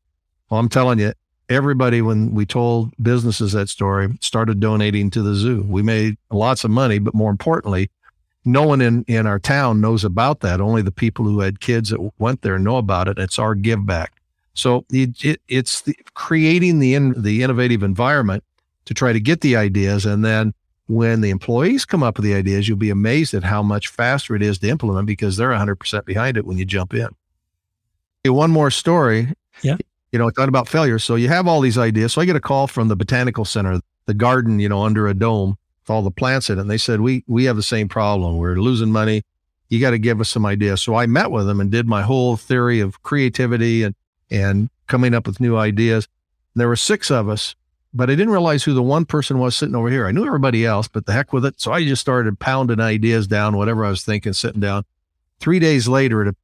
Well, 0.50 0.60
I'm 0.60 0.68
telling 0.68 0.98
you, 0.98 1.14
everybody, 1.48 2.02
when 2.02 2.34
we 2.34 2.44
told 2.44 2.92
businesses 3.02 3.52
that 3.52 3.70
story, 3.70 4.10
started 4.20 4.60
donating 4.60 5.08
to 5.08 5.22
the 5.22 5.34
zoo. 5.34 5.62
We 5.66 5.80
made 5.80 6.18
lots 6.30 6.64
of 6.64 6.70
money, 6.70 6.98
but 6.98 7.14
more 7.14 7.30
importantly, 7.30 7.90
no 8.44 8.64
one 8.64 8.82
in, 8.82 9.04
in 9.08 9.26
our 9.26 9.38
town 9.38 9.80
knows 9.80 10.04
about 10.04 10.40
that. 10.40 10.60
Only 10.60 10.82
the 10.82 10.92
people 10.92 11.24
who 11.24 11.40
had 11.40 11.60
kids 11.60 11.88
that 11.88 12.12
went 12.18 12.42
there 12.42 12.58
know 12.58 12.76
about 12.76 13.08
it. 13.08 13.18
It's 13.18 13.38
our 13.38 13.54
give 13.54 13.86
back. 13.86 14.12
So 14.52 14.84
it, 14.90 15.24
it, 15.24 15.40
it's 15.48 15.80
the, 15.80 15.96
creating 16.12 16.78
the 16.78 16.94
in, 16.94 17.22
the 17.22 17.42
innovative 17.42 17.82
environment 17.82 18.44
to 18.84 18.94
try 18.94 19.12
to 19.12 19.20
get 19.20 19.40
the 19.40 19.56
ideas, 19.56 20.06
and 20.06 20.24
then 20.24 20.54
when 20.86 21.20
the 21.20 21.30
employees 21.30 21.84
come 21.84 22.02
up 22.02 22.18
with 22.18 22.24
the 22.24 22.34
ideas, 22.34 22.68
you'll 22.68 22.76
be 22.76 22.90
amazed 22.90 23.34
at 23.34 23.44
how 23.44 23.62
much 23.62 23.88
faster 23.88 24.34
it 24.34 24.42
is 24.42 24.58
to 24.58 24.68
implement 24.68 25.06
because 25.06 25.36
they're 25.36 25.50
100% 25.50 26.04
behind 26.04 26.36
it 26.36 26.44
when 26.44 26.58
you 26.58 26.64
jump 26.64 26.92
in. 26.92 27.06
Okay, 28.24 28.30
One 28.30 28.50
more 28.50 28.70
story. 28.70 29.32
Yeah 29.62 29.76
you 30.12 30.18
know, 30.18 30.30
talking 30.30 30.48
about 30.48 30.68
failure. 30.68 30.98
So 30.98 31.14
you 31.14 31.28
have 31.28 31.48
all 31.48 31.60
these 31.60 31.78
ideas. 31.78 32.12
So 32.12 32.20
I 32.20 32.26
get 32.26 32.36
a 32.36 32.40
call 32.40 32.66
from 32.66 32.88
the 32.88 32.96
botanical 32.96 33.46
center, 33.46 33.80
the 34.04 34.14
garden, 34.14 34.60
you 34.60 34.68
know, 34.68 34.82
under 34.82 35.08
a 35.08 35.14
dome 35.14 35.56
with 35.82 35.90
all 35.90 36.02
the 36.02 36.10
plants 36.10 36.50
in 36.50 36.58
it. 36.58 36.60
And 36.60 36.70
they 36.70 36.78
said, 36.78 37.00
we, 37.00 37.24
we 37.26 37.44
have 37.44 37.56
the 37.56 37.62
same 37.62 37.88
problem. 37.88 38.36
We're 38.36 38.56
losing 38.56 38.92
money. 38.92 39.22
You 39.70 39.80
got 39.80 39.90
to 39.90 39.98
give 39.98 40.20
us 40.20 40.28
some 40.28 40.44
ideas. 40.44 40.82
So 40.82 40.94
I 40.94 41.06
met 41.06 41.30
with 41.30 41.46
them 41.46 41.60
and 41.60 41.70
did 41.70 41.86
my 41.86 42.02
whole 42.02 42.36
theory 42.36 42.80
of 42.80 43.02
creativity 43.02 43.82
and, 43.82 43.94
and 44.30 44.68
coming 44.86 45.14
up 45.14 45.26
with 45.26 45.40
new 45.40 45.56
ideas. 45.56 46.06
And 46.54 46.60
there 46.60 46.68
were 46.68 46.76
six 46.76 47.10
of 47.10 47.30
us, 47.30 47.56
but 47.94 48.10
I 48.10 48.14
didn't 48.14 48.32
realize 48.32 48.64
who 48.64 48.74
the 48.74 48.82
one 48.82 49.04
person 49.04 49.38
was 49.38 49.56
sitting 49.56 49.74
over 49.74 49.90
here. 49.90 50.06
I 50.06 50.12
knew 50.12 50.26
everybody 50.26 50.64
else, 50.64 50.88
but 50.88 51.06
the 51.06 51.12
heck 51.12 51.32
with 51.32 51.44
it. 51.44 51.60
So 51.60 51.72
I 51.72 51.84
just 51.84 52.00
started 52.00 52.38
pounding 52.38 52.80
ideas 52.80 53.26
down, 53.26 53.56
whatever 53.56 53.84
I 53.84 53.90
was 53.90 54.02
thinking, 54.02 54.32
sitting 54.32 54.60
down. 54.60 54.84
Three 55.40 55.58
days 55.58 55.88
later, 55.88 56.22
it 56.22 56.36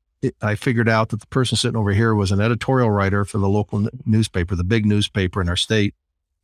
I 0.43 0.57
figured 0.57 0.89
out 0.89 1.11
that 1.11 1.21
the 1.21 1.27
person 1.29 1.57
sitting 1.57 1.77
over 1.77 1.93
here 1.93 2.15
was 2.15 2.33
an 2.33 2.41
editorial 2.41 2.91
writer 2.91 3.25
for 3.25 3.39
the 3.39 3.49
local 3.49 3.87
n- 3.87 3.89
newspaper, 4.05 4.57
the 4.57 4.65
big 4.65 4.85
newspaper 4.85 5.41
in 5.41 5.49
our 5.49 5.57
state. 5.57 5.95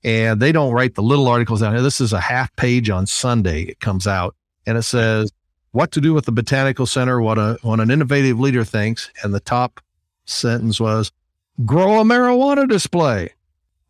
And 0.05 0.41
they 0.41 0.53
don't 0.53 0.73
write 0.73 0.95
the 0.95 1.03
little 1.03 1.27
articles 1.27 1.61
down 1.61 1.73
here. 1.73 1.83
This 1.83 2.01
is 2.01 2.13
a 2.13 2.21
half 2.21 2.55
page 2.57 2.91
on 2.91 3.07
Sunday. 3.07 3.63
It 3.63 3.81
comes 3.81 4.07
out 4.07 4.37
and 4.67 4.79
it 4.79 4.83
says 4.83 5.33
what 5.73 5.91
to 5.93 6.01
do 6.01 6.15
with 6.15 6.25
the 6.25 6.33
botanical 6.33 6.87
center, 6.87 7.21
what 7.21 7.37
a, 7.37 7.59
what 7.63 7.81
an 7.81 7.91
innovative 7.91 8.39
leader 8.39 8.65
thinks. 8.65 9.11
And 9.23 9.35
the 9.35 9.41
top 9.41 9.81
sentence 10.25 10.79
was 10.79 11.11
grow 11.65 12.01
a 12.01 12.05
marijuana 12.05 12.69
display 12.69 13.31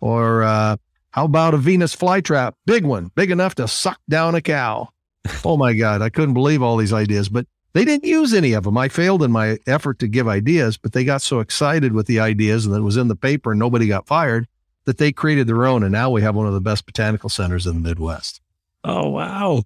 or, 0.00 0.44
uh, 0.44 0.77
How 1.14 1.27
about 1.27 1.55
a 1.55 1.59
Venus 1.59 1.94
flytrap? 1.94 2.55
Big 2.66 2.85
one, 2.85 3.12
big 3.14 3.31
enough 3.31 3.55
to 3.55 3.68
suck 3.68 4.00
down 4.09 4.35
a 4.35 4.40
cow. 4.40 4.88
oh 5.44 5.57
my 5.57 5.72
God, 5.72 6.03
I 6.03 6.09
couldn't 6.09 6.35
believe 6.35 6.61
all 6.61 6.77
these 6.77 6.92
ideas, 6.92 7.29
but 7.29 7.46
they 7.72 7.85
didn't 7.85 8.05
use 8.05 8.35
any 8.35 8.53
of 8.53 8.64
them. 8.64 8.77
I 8.77 8.88
failed 8.88 9.22
in 9.22 9.31
my 9.31 9.59
effort 9.68 10.00
to 10.00 10.09
give 10.09 10.27
ideas, 10.27 10.77
but 10.77 10.92
they 10.92 11.05
got 11.05 11.22
so 11.22 11.38
excited 11.38 11.92
with 11.92 12.09
the 12.09 12.18
ideas 12.18 12.66
and 12.66 12.74
it 12.74 12.81
was 12.81 12.96
in 12.96 13.07
the 13.07 13.14
paper 13.14 13.53
and 13.53 13.61
nobody 13.61 13.87
got 13.87 14.09
fired 14.09 14.48
that 14.87 14.98
they 14.98 15.12
created 15.12 15.46
their 15.46 15.66
own. 15.66 15.85
And 15.85 15.92
now 15.92 16.11
we 16.11 16.20
have 16.22 16.35
one 16.35 16.48
of 16.48 16.53
the 16.53 16.61
best 16.61 16.85
botanical 16.85 17.29
centers 17.31 17.64
in 17.64 17.74
the 17.74 17.88
Midwest. 17.88 18.40
Oh, 18.83 19.09
wow. 19.11 19.62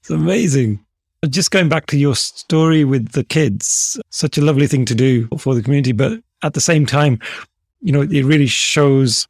It's 0.00 0.10
amazing. 0.10 0.84
Just 1.26 1.50
going 1.50 1.70
back 1.70 1.86
to 1.86 1.96
your 1.96 2.14
story 2.14 2.84
with 2.84 3.12
the 3.12 3.24
kids, 3.24 3.98
such 4.10 4.36
a 4.36 4.44
lovely 4.44 4.66
thing 4.66 4.84
to 4.84 4.94
do 4.94 5.28
for 5.38 5.54
the 5.54 5.62
community. 5.62 5.92
But 5.92 6.20
at 6.42 6.52
the 6.52 6.60
same 6.60 6.84
time, 6.84 7.20
you 7.80 7.90
know, 7.90 8.02
it 8.02 8.26
really 8.26 8.48
shows 8.48 9.26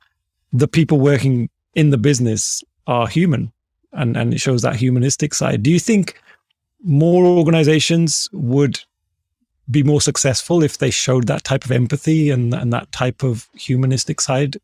the 0.54 0.68
people 0.68 1.00
working 1.00 1.50
in 1.74 1.90
the 1.90 1.98
business 1.98 2.62
are 2.86 3.06
human 3.08 3.52
and, 3.92 4.16
and 4.16 4.32
it 4.32 4.40
shows 4.40 4.62
that 4.62 4.76
humanistic 4.76 5.34
side. 5.34 5.62
Do 5.62 5.70
you 5.70 5.80
think 5.80 6.20
more 6.82 7.24
organizations 7.24 8.28
would 8.32 8.80
be 9.70 9.82
more 9.82 10.00
successful 10.00 10.62
if 10.62 10.78
they 10.78 10.90
showed 10.90 11.26
that 11.26 11.42
type 11.42 11.64
of 11.64 11.72
empathy 11.72 12.30
and, 12.30 12.54
and 12.54 12.72
that 12.72 12.90
type 12.92 13.22
of 13.22 13.48
humanistic 13.54 14.20
side? 14.20 14.56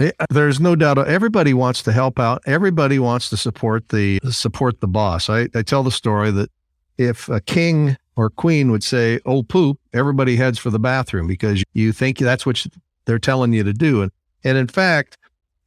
Eh, 0.00 0.10
there's 0.30 0.58
no 0.58 0.74
doubt. 0.74 0.98
Everybody 0.98 1.54
wants 1.54 1.82
to 1.84 1.92
help 1.92 2.18
out. 2.18 2.42
Everybody 2.46 2.98
wants 2.98 3.30
to 3.30 3.36
support 3.36 3.90
the 3.90 4.18
support 4.28 4.80
the 4.80 4.88
boss. 4.88 5.30
I, 5.30 5.48
I 5.54 5.62
tell 5.62 5.84
the 5.84 5.92
story 5.92 6.32
that 6.32 6.50
if 6.98 7.28
a 7.28 7.40
king 7.40 7.96
or 8.16 8.30
queen 8.30 8.72
would 8.72 8.82
say, 8.82 9.20
"Oh 9.24 9.44
poop," 9.44 9.78
everybody 9.92 10.34
heads 10.34 10.58
for 10.58 10.70
the 10.70 10.80
bathroom 10.80 11.28
because 11.28 11.62
you 11.74 11.92
think 11.92 12.18
that's 12.18 12.44
what 12.44 12.66
they're 13.04 13.20
telling 13.20 13.52
you 13.52 13.62
to 13.62 13.72
do. 13.72 14.02
And 14.02 14.10
and 14.44 14.58
in 14.58 14.68
fact, 14.68 15.16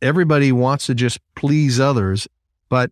everybody 0.02 0.52
wants 0.52 0.86
to 0.86 0.96
just 0.96 1.20
please 1.36 1.80
others, 1.80 2.28
but 2.70 2.92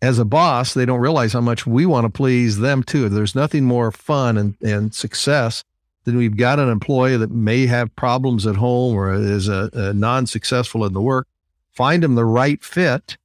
as 0.00 0.18
a 0.18 0.24
boss, 0.24 0.74
they 0.74 0.84
don't 0.84 1.00
realize 1.00 1.32
how 1.32 1.40
much 1.40 1.66
we 1.66 1.86
want 1.86 2.04
to 2.04 2.10
please 2.10 2.58
them 2.58 2.82
too. 2.82 3.08
There's 3.08 3.34
nothing 3.34 3.64
more 3.64 3.90
fun 3.90 4.36
and, 4.36 4.56
and 4.62 4.94
success 4.94 5.64
than 6.04 6.16
we've 6.16 6.36
got 6.36 6.60
an 6.60 6.68
employee 6.68 7.16
that 7.16 7.30
may 7.30 7.66
have 7.66 7.94
problems 7.96 8.46
at 8.46 8.56
home 8.56 8.94
or 8.94 9.12
is 9.12 9.48
a, 9.48 9.70
a 9.72 9.92
non-successful 9.92 10.84
in 10.84 10.92
the 10.92 11.00
work. 11.00 11.26
Find 11.72 12.02
them 12.02 12.14
the 12.14 12.24
right 12.24 12.62
fit, 12.62 13.16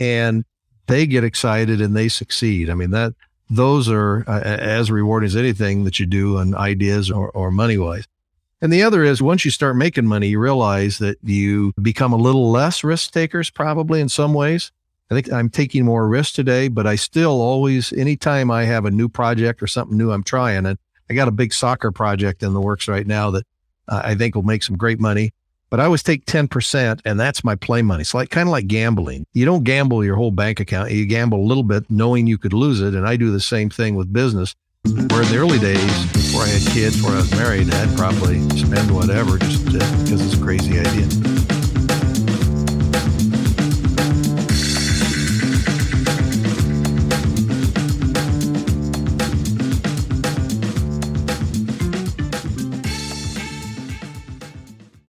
and 0.00 0.44
they 0.86 1.06
get 1.06 1.24
excited 1.24 1.80
and 1.80 1.96
they 1.96 2.08
succeed. 2.08 2.68
I 2.68 2.74
mean 2.74 2.90
that 2.90 3.14
those 3.48 3.88
are 3.88 4.24
uh, 4.26 4.40
as 4.40 4.90
rewarding 4.90 5.26
as 5.26 5.36
anything 5.36 5.84
that 5.84 6.00
you 6.00 6.06
do 6.06 6.38
on 6.38 6.54
ideas 6.54 7.10
or, 7.10 7.30
or 7.30 7.50
money 7.50 7.78
wise. 7.78 8.06
And 8.62 8.72
the 8.72 8.84
other 8.84 9.02
is 9.02 9.20
once 9.20 9.44
you 9.44 9.50
start 9.50 9.74
making 9.74 10.06
money, 10.06 10.28
you 10.28 10.38
realize 10.38 10.98
that 10.98 11.18
you 11.24 11.72
become 11.82 12.12
a 12.12 12.16
little 12.16 12.48
less 12.48 12.84
risk 12.84 13.10
takers, 13.10 13.50
probably 13.50 14.00
in 14.00 14.08
some 14.08 14.32
ways. 14.32 14.70
I 15.10 15.14
think 15.14 15.32
I'm 15.32 15.50
taking 15.50 15.84
more 15.84 16.06
risk 16.06 16.34
today, 16.34 16.68
but 16.68 16.86
I 16.86 16.94
still 16.94 17.40
always, 17.40 17.92
anytime 17.92 18.52
I 18.52 18.62
have 18.64 18.84
a 18.84 18.90
new 18.92 19.08
project 19.08 19.64
or 19.64 19.66
something 19.66 19.98
new 19.98 20.12
I'm 20.12 20.22
trying, 20.22 20.64
and 20.64 20.78
I 21.10 21.14
got 21.14 21.26
a 21.26 21.32
big 21.32 21.52
soccer 21.52 21.90
project 21.90 22.44
in 22.44 22.54
the 22.54 22.60
works 22.60 22.86
right 22.86 23.06
now 23.06 23.32
that 23.32 23.44
uh, 23.88 24.00
I 24.04 24.14
think 24.14 24.36
will 24.36 24.44
make 24.44 24.62
some 24.62 24.76
great 24.76 25.00
money. 25.00 25.32
But 25.68 25.80
I 25.80 25.86
always 25.86 26.04
take 26.04 26.24
10%, 26.26 27.00
and 27.04 27.18
that's 27.18 27.42
my 27.42 27.56
play 27.56 27.82
money. 27.82 28.02
It's 28.02 28.14
like 28.14 28.30
kind 28.30 28.48
of 28.48 28.52
like 28.52 28.68
gambling. 28.68 29.26
You 29.32 29.44
don't 29.44 29.64
gamble 29.64 30.04
your 30.04 30.16
whole 30.16 30.30
bank 30.30 30.60
account. 30.60 30.92
You 30.92 31.04
gamble 31.04 31.40
a 31.40 31.48
little 31.48 31.64
bit 31.64 31.90
knowing 31.90 32.28
you 32.28 32.38
could 32.38 32.52
lose 32.52 32.80
it. 32.80 32.94
And 32.94 33.08
I 33.08 33.16
do 33.16 33.32
the 33.32 33.40
same 33.40 33.70
thing 33.70 33.96
with 33.96 34.12
business. 34.12 34.54
Where 34.84 35.22
in 35.22 35.28
the 35.28 35.36
early 35.36 35.60
days, 35.60 36.12
before 36.12 36.42
I 36.42 36.48
had 36.48 36.72
kids, 36.72 36.96
before 36.96 37.12
I 37.12 37.18
was 37.18 37.30
married, 37.30 37.72
I'd 37.72 37.96
probably 37.96 38.40
spend 38.58 38.92
whatever 38.92 39.38
just 39.38 39.64
because 39.64 40.20
it's 40.20 40.34
a 40.34 40.42
crazy 40.42 40.80
idea. 40.80 41.51